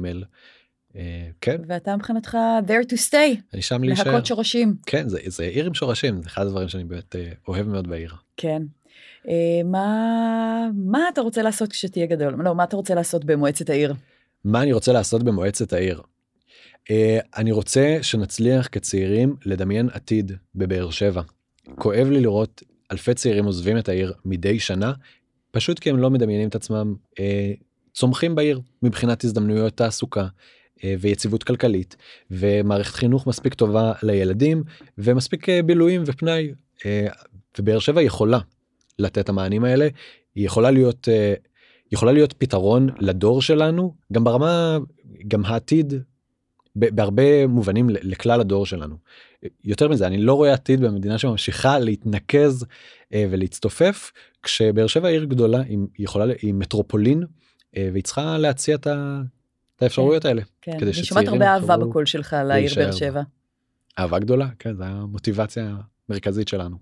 אה, 0.96 1.28
כן 1.40 1.56
ואתה 1.68 1.96
מבחינתך 1.96 2.36
there 2.66 2.86
to 2.92 2.96
stay, 3.10 3.40
אני 3.54 3.62
שם 3.62 3.84
להישאר 3.84 4.04
להכות 4.10 4.26
שורשים. 4.26 4.74
כן 4.86 5.08
זה, 5.08 5.18
זה 5.26 5.44
עיר 5.44 5.66
עם 5.66 5.74
שורשים 5.74 6.22
זה 6.22 6.28
אחד 6.28 6.46
הדברים 6.46 6.68
שאני 6.68 6.84
באמת 6.84 7.16
אה, 7.16 7.32
אוהב 7.48 7.68
מאוד 7.68 7.88
בעיר. 7.88 8.14
כן. 8.36 8.62
אה, 9.28 9.34
מה, 9.64 9.86
מה 10.74 11.00
אתה 11.12 11.20
רוצה 11.20 11.42
לעשות 11.42 11.72
כשתהיה 11.72 12.06
גדול? 12.06 12.34
לא, 12.44 12.54
מה 12.54 12.64
אתה 12.64 12.76
רוצה 12.76 12.94
לעשות 12.94 13.24
במועצת 13.24 13.70
העיר? 13.70 13.94
מה 14.44 14.62
אני 14.62 14.72
רוצה 14.72 14.92
לעשות 14.92 15.22
במועצת 15.22 15.72
העיר. 15.72 16.00
Uh, 16.00 16.92
אני 17.36 17.52
רוצה 17.52 17.98
שנצליח 18.02 18.68
כצעירים 18.72 19.36
לדמיין 19.44 19.88
עתיד 19.92 20.32
בבאר 20.54 20.90
שבע. 20.90 21.22
כואב 21.74 22.08
לי 22.10 22.20
לראות 22.20 22.62
אלפי 22.92 23.14
צעירים 23.14 23.44
עוזבים 23.44 23.78
את 23.78 23.88
העיר 23.88 24.12
מדי 24.24 24.60
שנה 24.60 24.92
פשוט 25.50 25.78
כי 25.78 25.90
הם 25.90 25.98
לא 25.98 26.10
מדמיינים 26.10 26.48
את 26.48 26.54
עצמם 26.54 26.94
uh, 27.10 27.22
צומחים 27.92 28.34
בעיר 28.34 28.60
מבחינת 28.82 29.24
הזדמנויות 29.24 29.76
תעסוקה 29.76 30.26
uh, 30.76 30.80
ויציבות 31.00 31.42
כלכלית 31.42 31.96
ומערכת 32.30 32.94
חינוך 32.94 33.26
מספיק 33.26 33.54
טובה 33.54 33.92
לילדים 34.02 34.62
ומספיק 34.98 35.46
בילויים 35.66 36.02
ופנאי 36.06 36.52
ובאר 37.58 37.78
שבע 37.78 38.02
יכולה 38.02 38.38
לתת 38.98 39.28
המענים 39.28 39.64
האלה 39.64 39.88
היא 40.34 40.46
יכולה 40.46 40.70
להיות 40.70 41.08
יכולה 41.92 42.12
להיות 42.12 42.32
פתרון 42.32 42.88
לדור 42.98 43.42
שלנו 43.42 43.94
גם 44.12 44.24
ברמה 44.24 44.78
גם 45.28 45.44
העתיד 45.44 45.94
בהרבה 46.76 47.46
מובנים 47.46 47.90
לכלל 47.90 48.40
הדור 48.40 48.66
שלנו. 48.66 48.96
יותר 49.64 49.88
מזה 49.88 50.06
אני 50.06 50.22
לא 50.22 50.34
רואה 50.34 50.52
עתיד 50.52 50.80
במדינה 50.80 51.18
שממשיכה 51.18 51.78
להתנקז 51.78 52.66
אה, 53.14 53.26
ולהצטופף 53.30 54.12
כשבאר 54.42 54.86
שבע 54.86 55.08
עיר 55.08 55.24
גדולה 55.24 55.60
היא 55.60 55.78
יכולה 55.98 56.34
היא 56.42 56.54
מטרופולין 56.54 57.22
אה, 57.76 57.88
והיא 57.92 58.04
צריכה 58.04 58.38
להציע 58.38 58.74
את 58.74 58.86
האפשרויות 59.80 60.24
האלה. 60.24 60.42
כן, 60.62 60.78
כדי 60.78 60.90
אני 60.90 61.04
שומעת 61.04 61.28
הרבה 61.28 61.54
אהבה 61.54 61.76
בקול 61.76 62.06
שלך 62.06 62.32
לעיר 62.32 62.48
להישאר 62.48 62.84
באר. 62.84 62.92
שבע. 62.92 63.22
אהבה 63.98 64.18
גדולה 64.18 64.48
כן 64.58 64.74
זה 64.74 64.84
המוטיבציה 64.84 65.76
המרכזית 66.08 66.48
שלנו. 66.48 66.76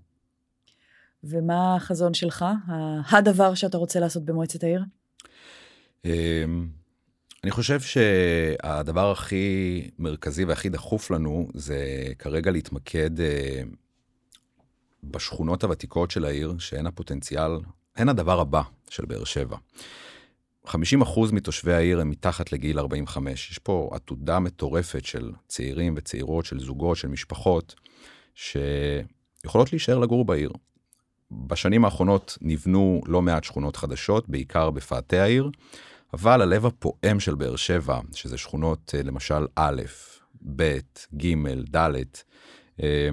ומה 1.23 1.75
החזון 1.75 2.13
שלך? 2.13 2.45
הדבר 3.11 3.53
שאתה 3.53 3.77
רוצה 3.77 3.99
לעשות 3.99 4.25
במועצת 4.25 4.63
העיר? 4.63 4.81
אמ, 6.05 6.67
אני 7.43 7.51
חושב 7.51 7.79
שהדבר 7.79 9.11
הכי 9.11 9.81
מרכזי 9.99 10.45
והכי 10.45 10.69
דחוף 10.69 11.11
לנו 11.11 11.47
זה 11.53 12.05
כרגע 12.19 12.51
להתמקד 12.51 13.19
אה, 13.19 13.61
בשכונות 15.03 15.63
הוותיקות 15.63 16.11
של 16.11 16.25
העיר, 16.25 16.55
שהן 16.59 16.87
הפוטנציאל, 16.87 17.51
הן 17.95 18.09
הדבר 18.09 18.39
הבא 18.39 18.61
של 18.89 19.05
באר 19.05 19.23
שבע. 19.23 19.57
50% 20.67 20.73
מתושבי 21.31 21.73
העיר 21.73 22.01
הם 22.01 22.09
מתחת 22.09 22.51
לגיל 22.51 22.79
45. 22.79 23.51
יש 23.51 23.57
פה 23.57 23.89
עתודה 23.93 24.39
מטורפת 24.39 25.05
של 25.05 25.31
צעירים 25.47 25.93
וצעירות, 25.97 26.45
של 26.45 26.59
זוגות, 26.59 26.97
של 26.97 27.07
משפחות, 27.07 27.75
שיכולות 28.35 29.71
להישאר 29.71 29.99
לגור 29.99 30.25
בעיר. 30.25 30.51
בשנים 31.31 31.85
האחרונות 31.85 32.37
נבנו 32.41 33.01
לא 33.05 33.21
מעט 33.21 33.43
שכונות 33.43 33.75
חדשות, 33.75 34.29
בעיקר 34.29 34.71
בפאתי 34.71 35.17
העיר, 35.17 35.49
אבל 36.13 36.41
הלב 36.41 36.65
הפועם 36.65 37.19
של 37.19 37.35
באר 37.35 37.55
שבע, 37.55 37.99
שזה 38.13 38.37
שכונות 38.37 38.95
אה, 38.97 39.03
למשל 39.03 39.47
א', 39.55 39.81
ב', 40.55 40.79
ג', 41.17 41.35
ד', 41.75 41.87
אה, 42.83 43.09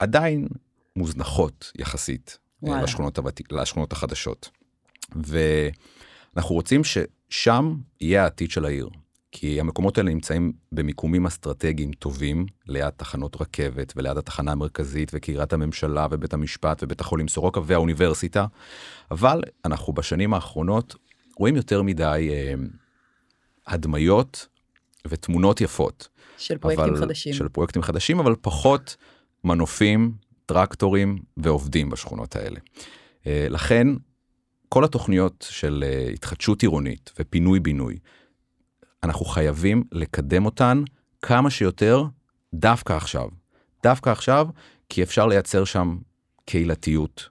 עדיין 0.00 0.48
מוזנחות 0.96 1.72
יחסית 1.78 2.38
אה, 2.64 2.68
וואלה. 2.68 2.82
לשכונות, 2.82 3.18
הוותיק, 3.18 3.52
לשכונות 3.52 3.92
החדשות. 3.92 4.50
ואנחנו 5.16 6.54
רוצים 6.54 6.82
ששם 6.84 7.74
יהיה 8.00 8.22
העתיד 8.22 8.50
של 8.50 8.64
העיר. 8.64 8.88
כי 9.32 9.60
המקומות 9.60 9.98
האלה 9.98 10.10
נמצאים 10.10 10.52
במיקומים 10.72 11.26
אסטרטגיים 11.26 11.92
טובים, 11.92 12.46
ליד 12.66 12.90
תחנות 12.90 13.36
רכבת 13.40 13.92
וליד 13.96 14.16
התחנה 14.16 14.52
המרכזית 14.52 15.10
וקריית 15.14 15.52
הממשלה 15.52 16.06
ובית 16.10 16.34
המשפט 16.34 16.82
ובית 16.82 17.00
החולים 17.00 17.28
סורוקה 17.28 17.60
והאוניברסיטה, 17.64 18.46
אבל 19.10 19.42
אנחנו 19.64 19.92
בשנים 19.92 20.34
האחרונות 20.34 20.94
רואים 21.38 21.56
יותר 21.56 21.82
מדי 21.82 22.28
אה, 22.32 22.54
הדמיות 23.66 24.46
ותמונות 25.06 25.60
יפות. 25.60 26.08
של 26.38 26.58
פרויקטים 26.58 26.88
אבל, 26.88 27.00
חדשים. 27.00 27.32
של 27.32 27.48
פרויקטים 27.48 27.82
חדשים, 27.82 28.20
אבל 28.20 28.34
פחות 28.40 28.96
מנופים, 29.44 30.12
טרקטורים 30.46 31.18
ועובדים 31.36 31.90
בשכונות 31.90 32.36
האלה. 32.36 32.60
אה, 33.26 33.46
לכן, 33.50 33.86
כל 34.68 34.84
התוכניות 34.84 35.46
של 35.50 35.84
אה, 35.86 36.10
התחדשות 36.14 36.62
עירונית 36.62 37.12
ופינוי-בינוי, 37.18 37.98
אנחנו 39.02 39.24
חייבים 39.24 39.84
לקדם 39.92 40.44
אותן 40.44 40.82
כמה 41.22 41.50
שיותר 41.50 42.04
דווקא 42.54 42.92
עכשיו. 42.92 43.28
דווקא 43.82 44.10
עכשיו, 44.10 44.48
כי 44.88 45.02
אפשר 45.02 45.26
לייצר 45.26 45.64
שם 45.64 45.98
קהילתיות 46.44 47.28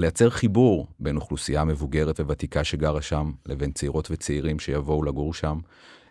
ולייצר 0.00 0.30
חיבור 0.30 0.86
בין 1.00 1.16
אוכלוסייה 1.16 1.64
מבוגרת 1.64 2.20
וותיקה 2.20 2.64
שגרה 2.64 3.02
שם 3.02 3.30
לבין 3.46 3.72
צעירות 3.72 4.08
וצעירים 4.10 4.58
שיבואו 4.58 5.02
לגור 5.02 5.34
שם. 5.34 5.58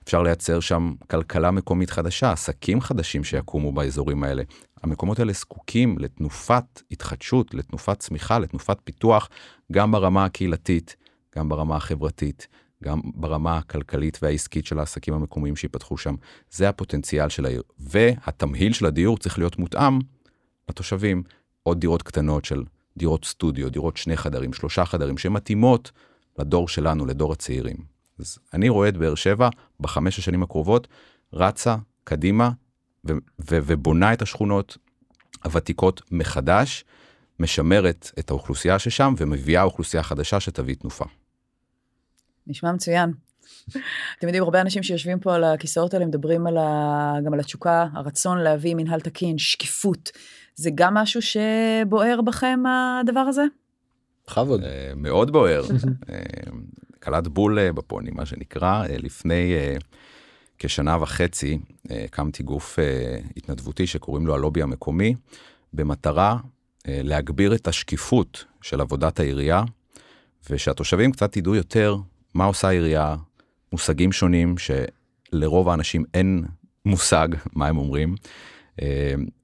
אפשר 0.04 0.22
לייצר 0.22 0.60
שם 0.60 0.94
כלכלה 1.10 1.52
מקומית 1.52 1.90
חדשה, 1.90 2.32
עסקים 2.32 2.82
חדשים 2.82 3.24
שיקומו 3.24 3.72
באזורים 3.72 4.24
האלה. 4.24 4.44
המקומות 4.84 5.20
האלה 5.20 5.34
זקוקים 5.34 6.00
לתנופת 6.00 6.82
התחדשות, 6.92 7.54
לתנופת 7.54 8.00
צמיחה, 8.00 8.40
לתנופת 8.40 8.78
פיתוח, 8.84 9.30
גם 9.72 9.92
ברמה 9.92 10.26
הקהילתית, 10.26 10.96
גם 11.36 11.50
ברמה 11.50 11.76
החברתית, 11.76 12.48
גם 12.84 13.02
ברמה 13.16 13.58
הכלכלית 13.58 14.20
והעסקית 14.22 14.66
של 14.66 14.80
העסקים 14.80 15.14
המקומיים 15.14 15.56
שיפתחו 15.56 15.98
שם. 15.98 16.16
זה 16.52 16.70
הפוטנציאל 16.70 17.30
של 17.30 17.46
העיר. 17.46 17.64
והתמהיל 17.80 18.74
של 18.74 18.86
הדיור 18.86 19.18
צריך 19.18 19.38
להיות 19.38 19.60
מותאם 19.60 20.00
לתושבים. 20.70 21.24
עוד 21.64 21.80
דירות 21.80 22.04
קטנות 22.04 22.46
של 22.46 22.64
דירות 23.00 23.26
סטודיו, 23.26 23.70
דירות 23.70 23.98
שני 23.98 24.18
חדרים, 24.18 24.54
שלושה 24.54 24.86
חדרים, 24.86 25.18
שמתאימות 25.18 25.92
לדור 26.40 26.68
שלנו, 26.68 27.06
לדור 27.06 27.34
הצעירים. 27.34 27.78
אז 28.20 28.38
אני 28.54 28.70
רואה 28.70 28.90
את 28.90 28.98
באר 28.98 29.16
שבע 29.16 29.50
בחמש 29.80 30.20
השנים 30.20 30.44
הקרובות 30.44 30.88
רצה 31.34 31.76
קדימה 32.04 32.52
ו- 33.08 33.14
ו- 33.40 33.60
ובונה 33.66 34.14
את 34.14 34.22
השכונות 34.22 34.78
הוותיקות 35.44 36.02
מחדש, 36.12 36.86
משמרת 37.40 38.12
את 38.20 38.30
האוכלוסייה 38.30 38.80
ששם 38.80 39.14
ומביאה 39.18 39.64
אוכלוסייה 39.64 40.04
חדשה 40.04 40.40
שתביא 40.40 40.76
תנופה. 40.76 41.06
נשמע 42.48 42.72
מצוין. 42.72 43.14
אתם 44.18 44.28
יודעים, 44.28 44.44
הרבה 44.44 44.62
אנשים 44.62 44.84
שיושבים 44.84 45.20
פה 45.20 45.36
על 45.36 45.44
הכיסאות 45.44 45.94
האלה 45.94 46.06
מדברים 46.06 46.48
על 46.48 46.58
ה... 46.58 47.14
גם 47.26 47.34
על 47.34 47.40
התשוקה, 47.40 47.86
הרצון 47.94 48.38
להביא 48.38 48.76
מנהל 48.76 49.00
תקין, 49.00 49.38
שקיפות. 49.38 50.12
זה 50.56 50.70
גם 50.76 50.94
משהו 50.94 51.22
שבוער 51.22 52.22
בכם, 52.22 52.64
הדבר 53.02 53.20
הזה? 53.20 53.44
בכבוד. 54.30 54.64
אה, 54.64 54.92
מאוד 54.96 55.32
בוער. 55.32 55.64
אה, 56.10 56.20
קלט 57.00 57.28
בול 57.28 57.60
אה, 57.60 57.74
בפוני, 57.74 58.12
מה 58.12 58.26
שנקרא. 58.26 58.84
לפני 58.88 59.54
כשנה 60.58 60.98
וחצי 61.02 61.60
הקמתי 61.90 62.44
גוף 62.44 62.80
התנדבותי 63.38 63.88
שקוראים 63.88 64.28
לו 64.28 64.36
הלובי 64.36 64.62
המקומי, 64.62 65.16
במטרה 65.74 66.38
להגביר 66.86 67.56
את 67.56 67.68
השקיפות 67.68 68.46
של 68.62 68.82
עבודת 68.82 69.20
העירייה, 69.20 69.64
ושהתושבים 70.50 71.12
קצת 71.12 71.38
ידעו 71.38 71.56
יותר 71.56 71.96
מה 72.34 72.46
עושה 72.46 72.68
העירייה, 72.68 73.16
מושגים 73.72 74.12
שונים 74.12 74.56
שלרוב 74.58 75.70
האנשים 75.70 76.04
אין 76.14 76.46
מושג 76.86 77.28
מה 77.54 77.68
הם 77.68 77.78
אומרים. 77.78 78.16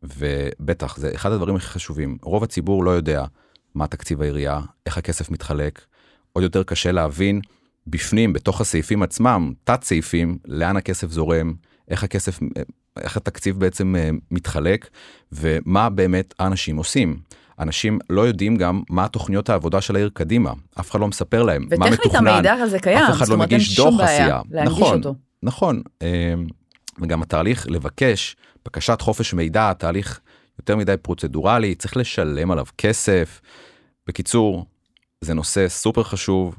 ובטח, 0.04 0.98
זה 0.98 1.12
אחד 1.16 1.32
הדברים 1.32 1.56
הכי 1.56 1.68
חשובים. 1.68 2.18
רוב 2.22 2.44
הציבור 2.44 2.84
לא 2.84 2.92
יודע 2.92 3.26
מה 3.76 3.88
תקציב 3.88 4.22
העירייה, 4.22 4.60
איך 4.86 4.98
הכסף 4.98 5.32
מתחלק. 5.32 5.82
עוד 6.34 6.44
יותר 6.44 6.64
קשה 6.64 6.92
להבין 6.92 7.42
בפנים, 7.88 8.34
בתוך 8.34 8.62
הסעיפים 8.62 9.04
עצמם, 9.04 9.54
תת 9.64 9.84
סעיפים, 9.84 10.38
לאן 10.46 10.78
הכסף 10.78 11.12
זורם, 11.12 11.54
איך 11.88 12.04
הכסף, 12.04 12.40
איך 13.00 13.18
התקציב 13.18 13.60
בעצם 13.60 13.96
אה, 13.96 14.10
מתחלק, 14.32 14.90
ומה 15.32 15.90
באמת 15.90 16.34
האנשים 16.40 16.78
עושים. 16.78 17.20
אנשים 17.60 18.00
לא 18.10 18.22
יודעים 18.22 18.56
גם 18.56 18.82
מה 18.90 19.08
תוכניות 19.08 19.50
העבודה 19.50 19.82
של 19.82 19.96
העיר 19.96 20.10
קדימה, 20.14 20.54
אף 20.80 20.92
אחד 20.92 21.00
לא 21.00 21.08
מספר 21.08 21.44
להם 21.44 21.62
מה 21.62 21.68
מתוכנן. 21.68 21.94
וטכנית 21.94 22.16
המידע 22.16 22.54
הזה 22.54 22.80
קיים, 22.80 22.98
אף 22.98 23.18
אחד 23.18 23.28
לא 23.28 23.38
מגיש 23.38 23.76
דוח 23.76 24.00
עשייה. 24.00 24.42
נכון, 24.66 24.98
אותו. 24.98 25.16
נכון, 25.44 25.82
אה, 26.02 26.34
וגם 27.02 27.22
התהליך 27.22 27.68
לבקש 27.70 28.36
בקשת 28.66 29.02
חופש 29.02 29.34
מידע, 29.34 29.74
תהליך 29.74 30.20
יותר 30.60 30.76
מדי 30.76 30.96
פרוצדורלי, 31.02 31.76
צריך 31.76 31.98
לשלם 31.98 32.52
עליו 32.52 32.66
כסף. 32.78 33.42
בקיצור, 34.08 34.66
זה 35.22 35.34
נושא 35.34 35.68
סופר 35.70 36.04
חשוב, 36.04 36.56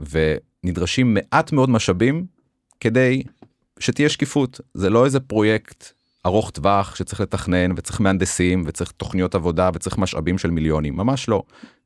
ונדרשים 0.00 1.14
מעט 1.14 1.52
מאוד 1.52 1.70
משאבים 1.70 2.26
כדי 2.80 3.22
שתהיה 3.78 4.08
שקיפות. 4.08 4.60
זה 4.74 4.90
לא 4.90 5.04
איזה 5.04 5.20
פרויקט 5.20 5.92
ארוך 6.26 6.50
טווח 6.50 6.94
שצריך 6.94 7.20
לתכנן 7.20 7.72
וצריך 7.76 8.00
מהנדסים 8.00 8.64
וצריך 8.66 8.90
תוכניות 8.90 9.34
עבודה 9.34 9.70
וצריך 9.74 9.98
משאבים 9.98 10.38
של 10.38 10.50
מיליונים, 10.50 10.96
ממש 10.96 11.28
לא. 11.28 11.42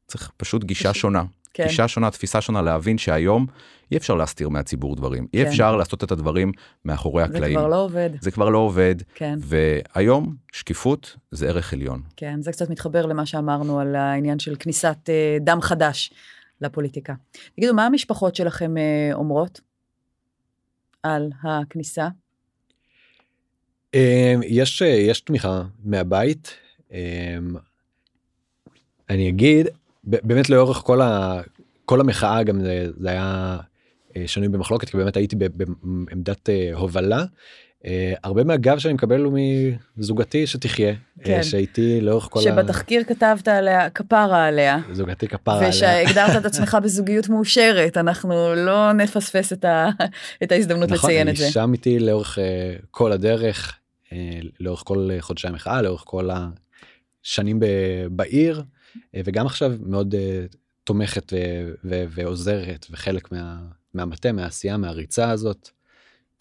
צריך 0.07 0.31
פשוט 0.37 0.65
גישה 0.65 0.95
שונה. 0.95 1.25
כן. 1.55 1.67
גישה 1.67 1.89
שונה, 1.89 2.11
תפיסה 2.11 2.41
שונה, 2.41 2.63
להבין 2.63 2.99
שהיום 2.99 3.47
אי 3.93 3.97
אפשר 3.97 4.15
להסתיר 4.15 4.49
מהציבור 4.49 4.97
דברים. 4.97 5.27
כן. 5.27 5.39
אי 5.39 5.49
אפשר 5.49 5.77
לעשות 5.77 6.05
את 6.05 6.11
הדברים 6.11 6.53
מאחורי 6.85 7.23
זה 7.23 7.29
הקלעים. 7.29 7.53
זה 7.53 7.59
כבר 7.59 7.69
לא 7.69 7.85
עובד. 7.85 8.11
זה 8.21 8.31
כבר 8.31 8.49
לא 8.49 8.59
עובד. 8.59 8.95
כן. 9.15 9.39
והיום 9.41 10.35
שקיפות 10.53 11.17
זה 11.31 11.49
ערך 11.49 11.73
עליון. 11.73 12.03
כן, 12.17 12.43
זה 12.43 12.53
קצת 12.53 12.71
מתחבר 12.71 13.07
למה 13.07 13.27
שאמרנו 13.27 13.81
על 13.81 13.95
העניין 13.95 14.39
של 14.39 14.57
כניסת 14.59 14.99
אה, 15.09 15.37
דם 15.41 15.59
חדש 15.61 16.13
לפוליטיקה. 16.61 17.15
תגידו, 17.57 17.75
מה 17.75 17.87
המשפחות 17.87 18.35
שלכם 18.37 18.77
אה, 18.77 19.11
אומרות 19.15 19.61
על 21.03 21.31
הכניסה? 21.43 22.09
אה, 23.95 24.35
יש, 24.45 24.81
יש 24.81 25.21
תמיכה 25.21 25.63
מהבית. 25.85 26.55
אני 29.11 29.29
אגיד, 29.29 29.67
באמת 30.05 30.51
לאורך 30.51 30.77
כל, 30.77 31.01
ה, 31.01 31.41
כל 31.85 32.01
המחאה 32.01 32.43
גם 32.43 32.61
זה, 32.61 32.87
זה 32.99 33.09
היה 33.09 33.57
אה, 33.61 33.72
שנוי 34.27 34.49
במחלוקת 34.49 34.89
כי 34.89 34.97
באמת 34.97 35.17
הייתי 35.17 35.37
בעמדת 35.37 36.51
אה, 36.51 36.71
הובלה. 36.75 37.25
Uh, 37.83 37.85
הרבה 38.25 38.45
מהגב 38.45 38.79
שאני 38.79 38.95
מקבל 38.95 39.21
הוא 39.21 39.39
מזוגתי 39.97 40.47
שתחיה 40.47 40.95
כן. 41.25 41.41
uh, 41.41 41.43
שהייתי 41.43 42.01
לאורך 42.01 42.29
כל 42.31 42.41
שבתחקיר 42.41 43.01
ה... 43.01 43.05
כתבת 43.05 43.49
עליה 43.49 43.91
כפרה 43.91 44.47
עליה 44.47 44.79
זוגתי 44.93 45.29
כפרה 45.29 45.57
עליה 45.57 45.69
ושהגדרת 45.69 46.37
את 46.37 46.47
עצמך 46.51 46.77
בזוגיות 46.83 47.29
מאושרת 47.29 47.97
אנחנו 47.97 48.55
לא 48.55 48.93
נפספס 48.93 49.53
את, 49.53 49.65
ה... 49.65 49.89
את 50.43 50.53
ההזדמנות 50.53 50.91
נכון, 50.91 51.11
לציין 51.11 51.29
את 51.29 51.37
זה. 51.37 51.43
נכון, 51.43 51.53
שם 51.53 51.73
איתי 51.73 51.99
לאורך 51.99 52.39
uh, 52.39 52.87
כל 52.91 53.13
הדרך 53.13 53.79
uh, 54.07 54.13
לאורך 54.61 54.83
כל 54.87 55.09
חודשי 55.21 55.49
המחאה 55.49 55.83
לאורך 55.83 56.03
כל 56.07 56.29
השנים 57.25 57.61
ב... 57.61 57.67
בעיר 58.11 58.63
וגם 59.25 59.47
עכשיו 59.47 59.73
מאוד 59.87 60.15
uh, 60.15 60.57
תומכת 60.85 61.33
ו- 61.33 61.71
ו- 61.85 62.05
ועוזרת 62.11 62.87
וחלק 62.91 63.33
מה- 63.33 63.82
מהמטה 63.95 64.33
מהעשייה 64.33 64.77
מהריצה 64.77 65.31
הזאת. 65.31 65.69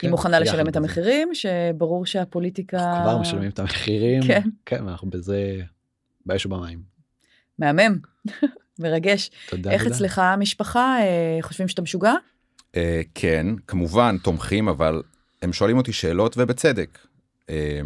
היא 0.02 0.08
כן, 0.08 0.10
מוכנה 0.10 0.40
לשלם 0.40 0.68
את. 0.68 0.76
המחירים 0.76 1.30
שברור 1.34 2.06
שהפוליטיקה 2.06 2.90
אנחנו 2.90 3.02
כבר 3.02 3.18
משלמים 3.18 3.50
את 3.50 3.58
המחירים. 3.58 4.22
כן. 4.26 4.48
כן, 4.66 4.88
אנחנו 4.88 5.10
בזה 5.10 5.60
באש 6.26 6.46
ובמים. 6.46 6.82
מהמם 7.58 7.98
מרגש 8.78 9.30
תודה. 9.48 9.70
איך 9.70 9.82
תודה. 9.82 9.94
אצלך 9.94 10.18
המשפחה 10.18 10.96
אה, 11.00 11.38
חושבים 11.42 11.68
שאתה 11.68 11.82
משוגע 11.82 12.14
אה, 12.76 13.02
כן, 13.14 13.46
כמובן 13.66 14.16
תומכים, 14.18 14.68
אבל 14.68 15.02
הם 15.42 15.52
שואלים 15.52 15.76
אותי 15.76 15.92
שאלות 15.92 16.34
ובצדק. 16.38 16.98
אה, 17.50 17.80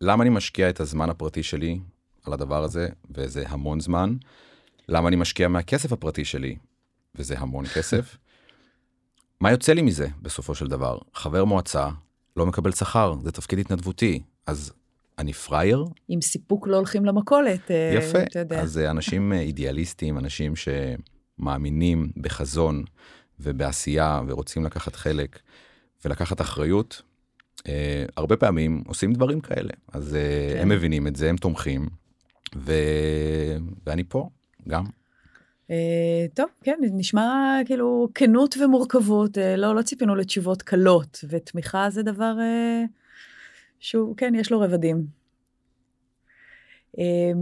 למה 0.00 0.22
אני 0.22 0.30
משקיע 0.30 0.70
את 0.70 0.80
הזמן 0.80 1.10
הפרטי 1.10 1.42
שלי 1.42 1.78
על 2.24 2.32
הדבר 2.32 2.64
הזה, 2.64 2.88
וזה 3.10 3.44
המון 3.48 3.80
זמן? 3.80 4.16
למה 4.88 5.08
אני 5.08 5.16
משקיע 5.16 5.48
מהכסף 5.48 5.92
הפרטי 5.92 6.24
שלי, 6.24 6.56
וזה 7.14 7.38
המון 7.38 7.64
כסף? 7.66 8.16
מה 9.40 9.50
יוצא 9.50 9.72
לי 9.72 9.82
מזה 9.82 10.08
בסופו 10.22 10.54
של 10.54 10.66
דבר? 10.66 10.98
חבר 11.14 11.44
מועצה 11.44 11.88
לא 12.36 12.46
מקבל 12.46 12.72
שכר, 12.72 13.14
זה 13.22 13.32
תפקיד 13.32 13.58
התנדבותי, 13.58 14.22
אז 14.46 14.72
אני 15.18 15.32
פראייר? 15.32 15.84
עם 16.08 16.20
סיפוק 16.20 16.66
לא 16.68 16.76
הולכים 16.76 17.04
למכולת 17.04 17.70
אה, 17.70 17.94
יפה. 17.94 18.22
אתה 18.22 18.38
יודע. 18.38 18.60
אז 18.60 18.78
אה, 18.78 18.90
אנשים 18.90 19.32
אה, 19.32 19.40
אידיאליסטים, 19.40 20.18
אנשים 20.18 20.52
שמאמינים 20.56 22.10
בחזון 22.16 22.84
ובעשייה 23.40 24.20
ורוצים 24.26 24.64
לקחת 24.64 24.96
חלק 24.96 25.38
ולקחת 26.04 26.40
אחריות, 26.40 27.02
הרבה 28.16 28.36
פעמים 28.36 28.82
עושים 28.86 29.12
דברים 29.12 29.40
כאלה. 29.40 29.72
אז 29.92 30.16
כן. 30.52 30.62
הם 30.62 30.68
מבינים 30.68 31.06
את 31.06 31.16
זה, 31.16 31.30
הם 31.30 31.36
תומכים, 31.36 31.88
ו... 32.56 32.72
ואני 33.86 34.04
פה 34.08 34.28
גם. 34.68 34.84
אה, 35.70 36.26
טוב, 36.34 36.46
כן, 36.62 36.78
נשמע 36.80 37.58
כאילו 37.66 38.08
כנות 38.14 38.56
ומורכבות, 38.56 39.38
אה, 39.38 39.56
לא, 39.56 39.74
לא 39.74 39.82
ציפינו 39.82 40.14
לתשובות 40.14 40.62
קלות, 40.62 41.24
ותמיכה 41.28 41.90
זה 41.90 42.02
דבר 42.02 42.34
אה, 42.40 42.84
שהוא, 43.78 44.16
כן, 44.16 44.34
יש 44.34 44.52
לו 44.52 44.60
רבדים. 44.60 45.06
אה, 46.98 47.32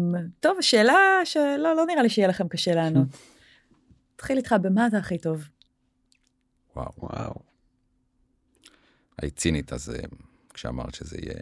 טוב, 0.41 0.61
שאלה 0.61 0.97
שלא 1.25 1.77
לא 1.77 1.87
נראה 1.87 2.03
לי 2.03 2.09
שיהיה 2.09 2.29
לכם 2.29 2.49
קשה 2.49 2.75
לענות. 2.75 3.09
נתחיל 4.15 4.37
איתך, 4.37 4.55
במה 4.63 4.87
אתה 4.87 4.99
הכי 4.99 5.19
טוב? 5.19 5.45
וואו. 6.77 6.93
וואו. 6.99 7.35
היית 9.23 9.37
צינית, 9.37 9.73
אז 9.73 9.93
כשאמרת 10.55 10.95
שזה 10.95 11.17
יהיה 11.23 11.35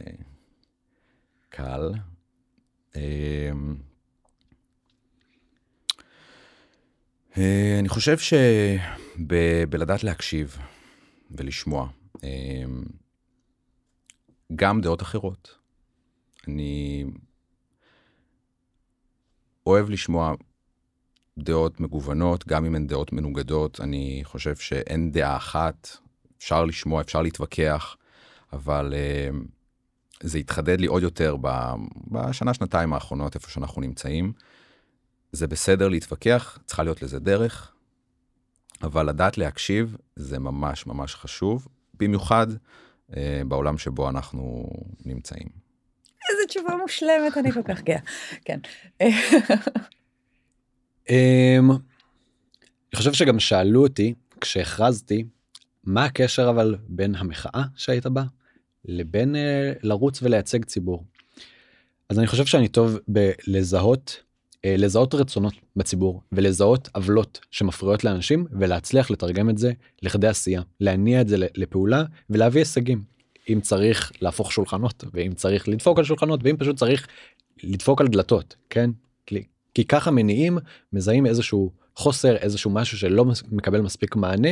קל. 1.49 1.92
אמ, 2.97 3.01
אה, 3.01 3.51
אני 7.37 7.88
חושב 7.88 8.16
שבלדעת 8.18 10.05
להקשיב 10.05 10.57
ולשמוע, 11.31 11.88
אמ, 12.23 12.83
גם 14.57 14.81
דעות 14.81 15.03
אחרות. 15.03 15.59
אני 16.49 17.05
אוהב 19.66 19.90
לשמוע 19.90 20.35
דעות 21.38 21.81
מגוונות, 21.81 22.47
גם 22.47 22.64
אם 22.64 22.75
הן 22.75 22.87
דעות 22.87 23.12
מנוגדות. 23.12 23.81
אני 23.81 24.21
חושב 24.25 24.57
שאין 24.57 25.12
דעה 25.12 25.37
אחת, 25.37 25.88
אפשר 26.38 26.64
לשמוע, 26.64 27.01
אפשר 27.01 27.23
להתווכח, 27.23 27.97
אבל 28.53 28.92
uh, 28.92 29.37
זה 30.21 30.38
התחדד 30.38 30.81
לי 30.81 30.87
עוד 30.87 31.03
יותר 31.03 31.37
בשנה, 32.11 32.55
שנתיים 32.55 32.92
האחרונות, 32.92 33.35
איפה 33.35 33.51
שאנחנו 33.51 33.83
נמצאים. 33.83 34.33
זה 35.33 35.47
בסדר 35.47 35.88
להתווכח, 35.88 36.59
צריכה 36.66 36.83
להיות 36.83 37.03
לזה 37.03 37.18
דרך, 37.18 37.73
אבל 38.83 39.09
לדעת 39.09 39.38
להקשיב 39.38 39.97
זה 40.16 40.38
ממש 40.38 40.87
ממש 40.87 41.14
חשוב, 41.14 41.68
במיוחד 41.95 42.47
uh, 43.11 43.14
בעולם 43.47 43.79
שבו 43.79 44.09
אנחנו 44.09 44.71
נמצאים. 45.05 45.49
איזה 46.31 46.42
תשובה 46.49 46.77
מושלמת, 46.77 47.37
אני 47.37 47.53
כל 47.53 47.62
כך 47.62 47.83
גאה. 47.83 47.99
כן. 48.45 48.59
אמ, 51.11 51.71
אני 51.71 52.97
חושב 52.97 53.12
שגם 53.12 53.40
שאלו 53.40 53.83
אותי 53.83 54.14
כשהכרזתי 54.40 55.25
מה 55.85 56.05
הקשר 56.05 56.51
אבל 56.51 56.77
בין 56.88 57.14
המחאה 57.14 57.62
שהיית 57.77 58.07
בה 58.07 58.23
לבין 58.85 59.35
uh, 59.35 59.38
לרוץ 59.83 60.23
ולייצג 60.23 60.64
ציבור. 60.64 61.05
אז 62.09 62.18
אני 62.18 62.27
חושב 62.27 62.47
שאני 62.47 62.68
טוב 62.68 62.99
בלזהות 63.09 64.23
לזהות 64.66 65.14
רצונות 65.14 65.55
בציבור 65.77 66.20
ולזהות 66.33 66.88
עוולות 66.94 67.40
שמפריעות 67.51 68.05
לאנשים 68.05 68.46
ולהצליח 68.53 69.11
לתרגם 69.11 69.51
את 69.51 69.59
זה 69.59 69.72
לכדי 70.03 70.29
עשייה 70.29 70.62
להניע 70.81 71.20
את 71.20 71.29
זה 71.29 71.37
לפעולה 71.38 72.05
ולהביא 72.31 72.61
הישגים. 72.61 73.03
אם 73.48 73.61
צריך 73.61 74.12
להפוך 74.20 74.53
שולחנות 74.53 75.05
ואם 75.12 75.33
צריך 75.35 75.68
לדפוק 75.68 75.98
על 75.98 76.05
שולחנות 76.05 76.40
ואם 76.42 76.57
פשוט 76.57 76.77
צריך 76.77 77.07
לדפוק 77.62 78.01
על 78.01 78.09
דלתות 78.09 78.57
כן 78.70 78.90
כי 79.75 79.85
ככה 79.85 80.11
מניעים 80.11 80.59
מזהים 80.92 81.27
איזשהו 81.27 81.70
חוסר 81.96 82.37
איזשהו 82.37 82.70
משהו 82.70 82.98
שלא 82.98 83.25
מקבל 83.51 83.81
מספיק 83.81 84.16
מענה. 84.16 84.48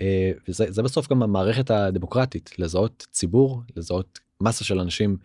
אה, 0.00 0.32
וזה 0.48 0.82
בסוף 0.82 1.08
גם 1.08 1.22
המערכת 1.22 1.70
הדמוקרטית 1.70 2.50
לזהות 2.58 3.06
ציבור 3.10 3.62
לזהות 3.76 4.18
מסה 4.40 4.64
של 4.64 4.80
אנשים 4.80 5.10
אה, 5.10 5.16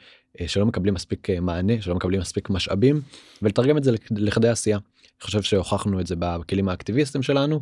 שלא 0.48 0.66
מקבלים 0.66 0.94
מספיק 0.94 1.30
אה, 1.30 1.40
מענה 1.40 1.82
שלא 1.82 1.96
מקבלים 1.96 2.20
מספיק 2.20 2.50
משאבים 2.50 3.02
ולתרגם 3.42 3.78
את 3.78 3.84
זה 3.84 3.92
לכדי 4.12 4.50
עשייה. 4.50 4.78
אני 4.78 5.26
חושב 5.26 5.42
שהוכחנו 5.42 6.00
את 6.00 6.08
זה 6.08 6.16
בכלים 6.20 6.70
האקטיביסטים 6.70 7.24
שלנו 7.24 7.60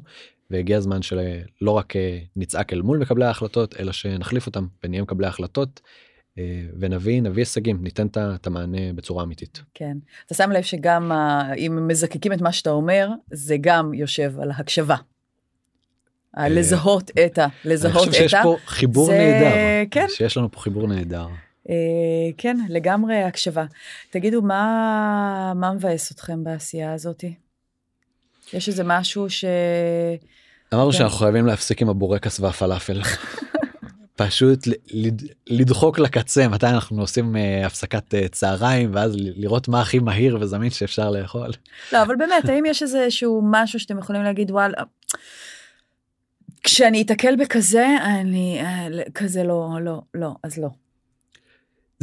והגיע 0.51 0.77
הזמן 0.77 1.01
שלא 1.01 1.71
רק 1.71 1.93
נצעק 2.36 2.73
אל 2.73 2.81
מול 2.81 2.97
מקבלי 2.97 3.25
ההחלטות 3.25 3.75
אלא 3.79 3.91
שנחליף 3.91 4.45
אותם 4.45 4.67
ונהיה 4.84 5.01
מקבלי 5.01 5.25
ההחלטות 5.25 5.81
אה, 6.38 6.63
ונביא 6.79 7.21
נביא 7.21 7.41
הישגים 7.41 7.84
ניתן 7.84 8.07
את 8.17 8.47
המענה 8.47 8.93
בצורה 8.95 9.23
אמיתית. 9.23 9.62
כן 9.73 9.97
אתה 10.25 10.34
שם 10.34 10.51
לב 10.51 10.63
שגם 10.63 11.12
אם 11.57 11.88
מזקקים 11.88 12.34
את 12.34 12.41
מה 12.41 12.51
שאתה 12.51 12.69
אומר 12.69 13.10
זה 13.31 13.55
גם 13.62 13.93
יושב 13.93 14.39
על 14.39 14.51
הקשבה. 14.51 14.95
אה, 16.38 16.49
לזהות 16.49 17.12
את 17.25 17.38
ה... 17.38 17.47
לזהות 17.65 17.93
את 17.93 17.97
ה... 17.97 18.03
אני 18.03 18.12
חושב 18.12 18.29
שיש 18.29 18.36
פה 18.43 18.57
חיבור. 18.65 19.12
נהדר. 19.12 19.55
כן. 19.91 20.05
שיש 20.10 20.38
לנו 20.38 20.51
פה 20.51 20.60
חיבור 20.60 20.88
נהדר. 20.88 21.27
אה, 21.69 21.76
כן 22.38 22.58
לגמרי 22.69 23.24
הקשבה. 23.24 23.65
תגידו 24.10 24.41
מה 24.41 25.54
מה 25.56 25.74
מבאס 25.74 26.12
אתכם 26.12 26.43
בעשייה 26.43 26.93
הזאתי? 26.93 27.34
יש 28.54 28.67
איזה 28.67 28.84
משהו 28.86 29.30
ש... 29.30 29.45
אמרנו 30.74 30.91
כן. 30.91 30.97
שאנחנו 30.97 31.17
חייבים 31.17 31.45
להפסיק 31.45 31.82
עם 31.82 31.89
הבורקס 31.89 32.39
והפלאפל. 32.39 33.02
פשוט 34.15 34.67
לדחוק 35.47 36.00
לקצה 36.00 36.47
מתי 36.47 36.65
אנחנו 36.65 37.02
עושים 37.02 37.36
uh, 37.36 37.65
הפסקת 37.65 38.13
uh, 38.13 38.30
צהריים 38.32 38.91
ואז 38.93 39.15
לראות 39.17 39.67
מה 39.67 39.82
הכי 39.82 40.00
מהיר 40.00 40.38
וזמין 40.41 40.69
שאפשר 40.69 41.10
לאכול. 41.10 41.50
לא 41.93 42.02
אבל 42.02 42.15
באמת 42.15 42.50
האם 42.50 42.65
יש 42.65 42.84
איזה 42.84 43.12
שהוא 43.12 43.43
משהו 43.52 43.80
שאתם 43.80 44.00
יכולים 44.00 44.24
להגיד 44.24 44.52
וואלה. 44.52 44.84
כשאני 46.63 47.02
אתקל 47.02 47.36
בכזה 47.36 47.88
אני 48.04 48.62
כזה 49.13 49.43
לא 49.43 49.69
לא 49.82 50.02
לא 50.13 50.30
אז 50.43 50.58
לא. 50.58 50.69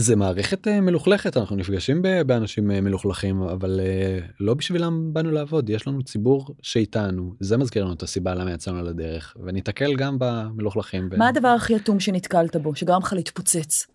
זה 0.00 0.16
מערכת 0.16 0.68
אה, 0.68 0.80
מלוכלכת 0.80 1.36
אנחנו 1.36 1.56
נפגשים 1.56 2.02
באנשים 2.26 2.70
אה, 2.70 2.80
מלוכלכים 2.80 3.42
אבל 3.42 3.80
אה, 3.82 4.18
לא 4.40 4.54
בשבילם 4.54 5.12
באנו 5.12 5.30
לעבוד 5.30 5.70
יש 5.70 5.86
לנו 5.86 6.02
ציבור 6.02 6.54
שאיתנו 6.62 7.34
זה 7.40 7.56
מזכיר 7.56 7.84
לנו 7.84 7.92
את 7.92 8.02
הסיבה 8.02 8.34
למה 8.34 8.52
יצאנו 8.52 8.82
לדרך 8.82 9.36
וניתקל 9.44 9.96
גם 9.96 10.16
במלוכלכים. 10.18 11.10
מה 11.16 11.28
הדבר 11.28 11.48
הכי 11.48 11.76
אטום 11.76 12.00
שנתקלת 12.00 12.56
בו 12.56 12.74
שגרם 12.74 13.02
לך 13.02 13.12
להתפוצץ? 13.12 13.86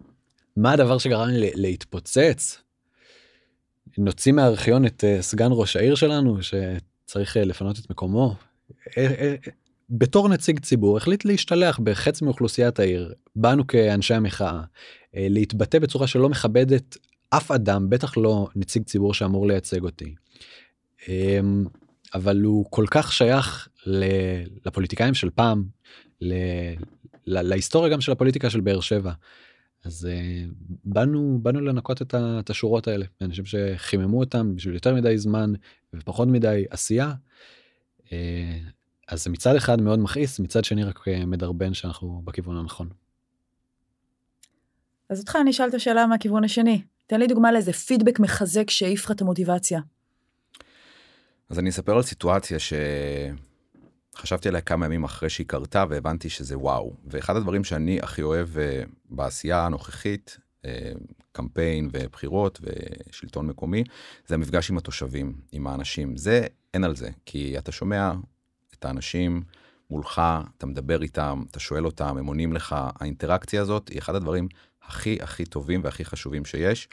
מה 0.57 0.71
הדבר 0.71 0.97
שגרם 0.97 1.27
לי 1.27 1.51
להתפוצץ? 1.55 2.61
נוציא 3.97 4.31
מהארכיון 4.31 4.85
את 4.85 5.03
סגן 5.21 5.49
ראש 5.51 5.75
העיר 5.75 5.95
שלנו 5.95 6.37
שצריך 6.41 7.37
לפנות 7.37 7.79
את 7.79 7.89
מקומו. 7.89 8.35
בתור 9.89 10.29
נציג 10.29 10.59
ציבור 10.59 10.97
החליט 10.97 11.25
להשתלח 11.25 11.79
בחצי 11.79 12.25
מאוכלוסיית 12.25 12.79
העיר 12.79 13.13
באנו 13.35 13.67
כאנשי 13.67 14.13
המחאה 14.13 14.47
אה, 14.49 14.63
להתבטא 15.13 15.79
בצורה 15.79 16.07
שלא 16.07 16.29
מכבדת 16.29 16.97
אף 17.29 17.51
אדם 17.51 17.89
בטח 17.89 18.17
לא 18.17 18.47
נציג 18.55 18.83
ציבור 18.83 19.13
שאמור 19.13 19.47
לייצג 19.47 19.83
אותי. 19.83 20.15
אמ, 21.07 21.65
אבל 22.13 22.41
הוא 22.41 22.65
כל 22.69 22.85
כך 22.91 23.13
שייך 23.13 23.67
לפוליטיקאים 24.65 25.13
של 25.13 25.29
פעם 25.29 25.63
להיסטוריה 27.25 27.91
גם 27.91 28.01
של 28.01 28.11
הפוליטיקה 28.11 28.49
של 28.49 28.61
באר 28.61 28.79
שבע. 28.79 29.11
אז 29.83 30.07
uh, 30.11 30.53
באנו 30.85 31.39
באנו 31.41 31.61
לנקות 31.61 32.01
את 32.15 32.49
השורות 32.49 32.87
האלה 32.87 33.05
אנשים 33.21 33.45
שחיממו 33.45 34.19
אותם 34.19 34.55
בשביל 34.55 34.73
יותר 34.73 34.95
מדי 34.95 35.17
זמן 35.17 35.53
ופחות 35.93 36.27
מדי 36.27 36.65
עשייה. 36.69 37.13
Uh, 38.05 38.11
אז 39.07 39.27
מצד 39.27 39.55
אחד 39.55 39.81
מאוד 39.81 39.99
מכעיס 39.99 40.39
מצד 40.39 40.63
שני 40.63 40.83
רק 40.83 41.05
מדרבן 41.27 41.73
שאנחנו 41.73 42.21
בכיוון 42.25 42.57
הנכון. 42.57 42.89
אז 45.09 45.19
אותך 45.19 45.37
אני 45.41 45.51
אשאל 45.51 45.69
את 45.69 45.73
השאלה 45.73 46.07
מהכיוון 46.07 46.43
השני. 46.43 46.81
תן 47.07 47.19
לי 47.19 47.27
דוגמה 47.27 47.51
לאיזה 47.51 47.73
פידבק 47.73 48.19
מחזק 48.19 48.69
שהעיף 48.69 49.05
לך 49.05 49.11
את 49.11 49.21
המוטיבציה. 49.21 49.81
אז 51.49 51.59
אני 51.59 51.69
אספר 51.69 51.95
על 51.95 52.01
סיטואציה 52.01 52.57
שחשבתי 54.15 54.49
עליה 54.49 54.61
כמה 54.61 54.85
ימים 54.85 55.03
אחרי 55.03 55.29
שהיא 55.29 55.47
קרתה 55.47 55.85
והבנתי 55.89 56.29
שזה 56.29 56.57
וואו. 56.57 56.93
ואחד 57.07 57.35
הדברים 57.35 57.63
שאני 57.63 57.99
הכי 58.01 58.21
אוהב 58.21 58.47
uh, 58.55 58.59
בעשייה 59.09 59.65
הנוכחית, 59.65 60.37
uh, 60.61 60.65
קמפיין 61.31 61.89
ובחירות 61.91 62.59
ושלטון 63.09 63.47
מקומי, 63.47 63.83
זה 64.27 64.35
המפגש 64.35 64.69
עם 64.69 64.77
התושבים, 64.77 65.33
עם 65.51 65.67
האנשים. 65.67 66.17
זה, 66.17 66.47
אין 66.73 66.83
על 66.83 66.95
זה, 66.95 67.09
כי 67.25 67.57
אתה 67.57 67.71
שומע 67.71 68.11
את 68.73 68.85
האנשים 68.85 69.43
מולך, 69.89 70.21
אתה 70.57 70.65
מדבר 70.65 71.01
איתם, 71.01 71.43
אתה 71.51 71.59
שואל 71.59 71.85
אותם, 71.85 72.17
הם 72.17 72.25
עונים 72.25 72.53
לך, 72.53 72.75
האינטראקציה 72.99 73.61
הזאת 73.61 73.89
היא 73.89 73.99
אחד 73.99 74.15
הדברים 74.15 74.47
הכי 74.87 75.17
הכי 75.21 75.45
טובים 75.45 75.81
והכי 75.83 76.05
חשובים 76.05 76.45
שיש. 76.45 76.87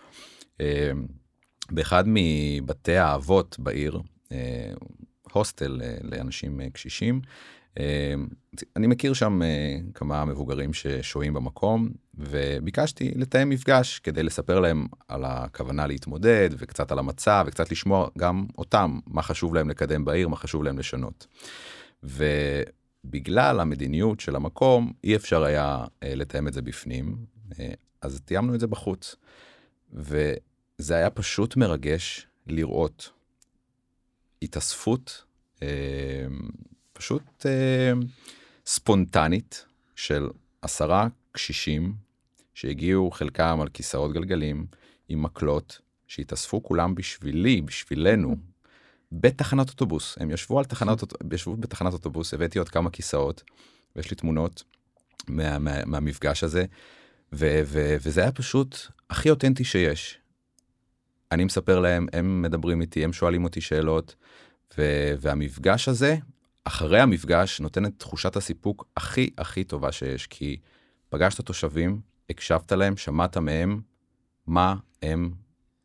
אה, 0.61 0.91
באחד 1.71 2.05
מבתי 2.07 2.97
האבות 2.97 3.57
בעיר, 3.59 4.01
אה, 4.33 4.73
הוסטל 5.33 5.81
אה, 5.85 5.97
לאנשים 6.03 6.61
קשישים, 6.71 7.21
אני 8.77 8.87
מכיר 8.87 9.13
שם 9.13 9.41
כמה 9.95 10.25
מבוגרים 10.25 10.73
ששוהים 10.73 11.35
במקום 11.35 11.89
וביקשתי 12.15 13.13
לתאם 13.17 13.49
מפגש 13.49 13.99
כדי 13.99 14.23
לספר 14.23 14.61
להם 14.61 14.87
על 15.09 15.25
הכוונה 15.25 15.87
להתמודד 15.87 16.51
וקצת 16.59 16.93
על 16.93 16.99
המצב 16.99 17.45
וקצת 17.47 17.71
לשמוע 17.71 18.09
גם 18.19 18.47
אותם 18.59 18.99
מה 19.07 19.23
חשוב 19.23 19.55
להם 19.55 19.71
לקדם 19.71 20.05
בעיר 20.05 20.29
מה 20.29 20.37
חשוב 20.37 20.65
להם 20.65 20.79
לשנות. 20.79 21.27
ובגלל 22.03 23.61
המדיניות 23.61 24.21
של 24.21 24.37
המקום 24.37 24.93
אי 25.05 25.17
אפשר 25.17 25.45
היה 25.45 25.85
לתאם 26.03 26.49
את 26.49 26.53
זה 26.53 26.63
בפנים 26.63 27.17
אז 28.01 28.21
תיאמנו 28.25 28.55
את 28.55 28.61
זה 28.61 28.67
בחוץ. 28.67 29.17
וזה 29.93 30.95
היה 30.95 31.11
פשוט 31.11 31.57
מרגש 31.57 32.27
לראות 32.47 33.11
התאספות 34.43 35.25
אה, 35.63 35.69
פשוט 36.93 37.47
אה, 37.47 37.93
ספונטנית 38.67 39.65
של 39.97 40.29
עשרה 40.63 41.09
קשישים 41.33 41.95
שהגיעו 42.55 43.11
חלקם 43.11 43.59
על 43.61 43.69
כיסאות 43.69 44.13
גלגלים 44.13 44.67
עם 45.09 45.23
מקלות 45.23 45.81
שהתאספו 46.07 46.63
כולם 46.63 46.95
בשבילי 46.95 47.61
בשבילנו 47.61 48.37
בתחנת 49.13 49.69
אוטובוס 49.69 50.19
הם 50.21 50.31
ישבו 50.31 50.59
על 50.59 50.65
תחנת 50.65 51.03
ישבו 51.33 51.57
בתחנת 51.57 51.93
אוטובוס 51.93 52.35
הבאתי 52.35 52.59
עוד 52.59 52.69
כמה 52.69 52.91
כיסאות 52.91 53.43
ויש 53.97 54.11
לי 54.11 54.17
תמונות 54.17 54.63
מה, 55.29 55.59
מה, 55.59 55.85
מהמפגש 55.85 56.45
הזה 56.45 56.65
ו, 57.33 57.61
ו, 57.65 57.97
וזה 58.03 58.21
היה 58.21 58.33
פשוט 58.33 58.77
הכי 59.11 59.31
אותנטי 59.31 59.65
שיש. 59.65 60.19
אני 61.33 61.45
מספר 61.45 61.81
להם 61.81 62.07
הם 62.13 62.43
מדברים 62.43 62.81
איתי 62.81 63.05
הם 63.05 63.13
שואלים 63.13 63.45
אותי 63.45 63.61
שאלות 63.61 64.15
ו, 64.79 64.83
והמפגש 65.21 65.89
הזה 65.89 66.17
אחרי 66.65 67.01
המפגש 67.01 67.61
נותן 67.61 67.87
את 67.87 67.93
תחושת 67.97 68.37
הסיפוק 68.37 68.87
הכי 68.97 69.31
הכי 69.39 69.65
טובה 69.65 69.93
שיש 69.93 70.27
כי 70.27 70.57
פגשת 71.09 71.41
תושבים 71.41 72.01
הקשבת 72.31 72.73
להם 72.73 72.97
שמעת 72.97 73.37
מהם 73.37 73.81
מה 74.47 74.77
הם 75.03 75.31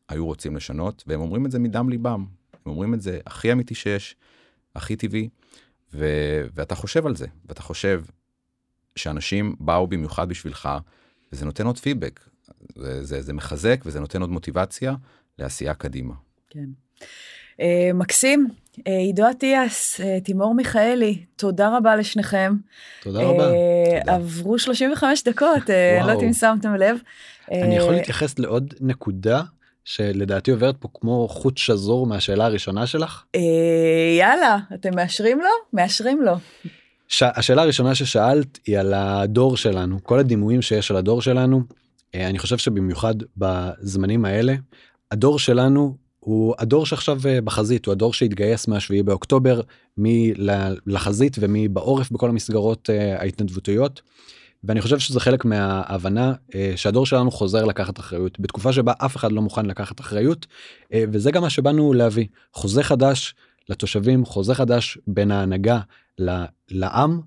היו 0.08 0.26
רוצים 0.26 0.56
לשנות 0.56 1.04
והם 1.06 1.20
אומרים 1.20 1.46
את 1.46 1.50
זה 1.50 1.58
מדם 1.58 1.88
ליבם 1.88 2.26
הם 2.52 2.72
אומרים 2.72 2.94
את 2.94 3.00
זה 3.00 3.20
הכי 3.26 3.52
אמיתי 3.52 3.74
שיש 3.74 4.16
הכי 4.74 4.96
טבעי 4.96 5.28
ו... 5.94 6.06
ואתה 6.54 6.74
חושב 6.74 7.06
על 7.06 7.16
זה 7.16 7.26
ואתה 7.44 7.62
חושב 7.62 8.04
שאנשים 8.96 9.56
באו 9.60 9.86
במיוחד 9.86 10.28
בשבילך 10.28 10.68
וזה 11.32 11.44
נותן 11.44 11.66
עוד 11.66 11.78
פידבק 11.78 12.20
זה, 12.76 13.04
זה, 13.04 13.22
זה 13.22 13.32
מחזק 13.32 13.80
וזה 13.86 14.00
נותן 14.00 14.20
עוד 14.20 14.30
מוטיבציה 14.30 14.94
לעשייה 15.38 15.74
קדימה. 15.74 16.14
כן. 16.50 16.64
אה, 17.60 17.90
מקסים, 17.94 18.48
אה, 18.86 18.98
עידו 18.98 19.30
אטיאס, 19.30 20.00
אה, 20.00 20.20
תימור 20.20 20.54
מיכאלי, 20.54 21.24
תודה 21.36 21.76
רבה 21.76 21.96
לשניכם. 21.96 22.52
תודה 23.02 23.22
רבה. 23.22 23.44
אה, 23.50 24.00
תודה. 24.00 24.14
עברו 24.14 24.58
35 24.58 25.22
דקות, 25.24 25.70
אה, 25.70 25.98
לא 26.00 26.10
יודעת 26.10 26.22
אם 26.22 26.32
שמתם 26.32 26.74
לב. 26.74 26.98
אני 27.52 27.76
יכול 27.76 27.92
אה, 27.92 27.96
להתייחס 27.96 28.38
לעוד 28.38 28.74
נקודה 28.80 29.42
שלדעתי 29.84 30.50
עוברת 30.50 30.76
פה 30.80 30.88
כמו 30.94 31.28
חוט 31.28 31.58
שזור 31.58 32.06
מהשאלה 32.06 32.44
הראשונה 32.44 32.86
שלך. 32.86 33.24
אה, 33.34 33.40
יאללה, 34.18 34.58
אתם 34.74 34.96
מאשרים 34.96 35.38
לו? 35.38 35.48
מאשרים 35.72 36.22
לו. 36.22 36.34
ש... 37.08 37.22
השאלה 37.22 37.62
הראשונה 37.62 37.94
ששאלת 37.94 38.58
היא 38.66 38.78
על 38.78 38.94
הדור 38.94 39.56
שלנו, 39.56 39.98
כל 40.02 40.18
הדימויים 40.18 40.62
שיש 40.62 40.90
על 40.90 40.96
הדור 40.96 41.22
שלנו. 41.22 41.62
אה, 42.14 42.28
אני 42.28 42.38
חושב 42.38 42.58
שבמיוחד 42.58 43.14
בזמנים 43.36 44.24
האלה, 44.24 44.54
הדור 45.10 45.38
שלנו 45.38 45.96
הוא 46.20 46.54
הדור 46.58 46.86
שעכשיו 46.86 47.20
אה, 47.28 47.40
בחזית, 47.40 47.86
הוא 47.86 47.92
הדור 47.92 48.12
שהתגייס 48.12 48.68
מה-7 48.68 49.02
באוקטובר, 49.04 49.60
מי 49.96 50.32
לחזית 50.86 51.36
ומי 51.40 51.68
בעורף 51.68 52.10
בכל 52.10 52.28
המסגרות 52.28 52.90
אה, 52.90 53.20
ההתנדבותיות. 53.20 54.02
ואני 54.64 54.80
חושב 54.80 54.98
שזה 54.98 55.20
חלק 55.20 55.44
מההבנה 55.44 56.32
שהדור 56.76 57.06
שלנו 57.06 57.30
חוזר 57.30 57.64
לקחת 57.64 57.98
אחריות 57.98 58.40
בתקופה 58.40 58.72
שבה 58.72 58.92
אף 58.98 59.16
אחד 59.16 59.32
לא 59.32 59.42
מוכן 59.42 59.66
לקחת 59.66 60.00
אחריות 60.00 60.46
וזה 60.94 61.30
גם 61.30 61.42
מה 61.42 61.50
שבאנו 61.50 61.92
להביא 61.92 62.26
חוזה 62.52 62.82
חדש 62.82 63.34
לתושבים 63.68 64.24
חוזה 64.24 64.54
חדש 64.54 64.98
בין 65.06 65.30
ההנהגה 65.30 65.80
לעם. 66.70 67.20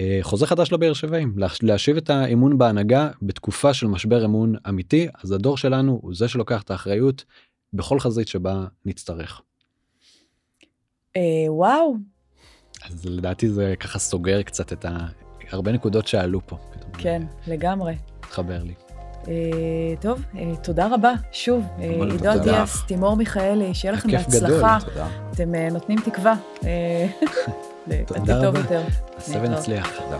אה, 0.00 0.18
חוזה 0.22 0.46
חדש 0.46 0.72
לבאר 0.72 0.92
שבעים 0.92 1.38
להש- 1.38 1.62
להשיב 1.62 1.96
את 1.96 2.10
האמון 2.10 2.58
בהנהגה 2.58 3.10
בתקופה 3.22 3.74
של 3.74 3.86
משבר 3.86 4.24
אמון 4.24 4.54
אמיתי 4.68 5.08
אז 5.22 5.32
הדור 5.32 5.56
שלנו 5.56 5.98
הוא 6.02 6.14
זה 6.14 6.28
שלוקח 6.28 6.62
את 6.62 6.70
האחריות 6.70 7.24
בכל 7.72 8.00
חזית 8.00 8.28
שבה 8.28 8.64
נצטרך. 8.84 9.40
אה, 11.16 11.20
וואו, 11.48 11.94
אז 12.84 13.04
לדעתי 13.06 13.48
זה 13.48 13.74
ככה 13.80 13.98
סוגר 13.98 14.42
קצת 14.42 14.72
את 14.72 14.84
ה... 14.84 15.06
הרבה 15.50 15.72
נקודות 15.72 16.06
שעלו 16.06 16.40
פה. 16.46 16.56
כן, 16.98 17.22
לגמרי. 17.46 17.94
התחבר 18.18 18.62
לי. 18.62 18.74
אה, 19.28 19.34
טוב, 20.00 20.22
אה, 20.38 20.42
תודה 20.62 20.88
רבה, 20.94 21.12
שוב, 21.32 21.64
אה, 21.80 21.84
עידו 22.10 22.40
אטיאס. 22.40 22.82
תימור 22.86 23.16
מיכאלי, 23.16 23.74
שיהיה 23.74 23.92
לכם 23.94 24.10
בהצלחה. 24.10 24.78
אתם 25.32 25.54
אה, 25.54 25.68
נותנים 25.72 25.98
תקווה. 26.00 26.34
אה, 26.64 27.06
לעתיד 27.86 28.06
תודה 28.06 28.34
טוב 28.34 28.44
רבה. 28.44 28.58
יותר. 28.60 28.80
נעשה 29.16 29.38
ונצליח. 29.42 29.90
תודה. 29.98 30.16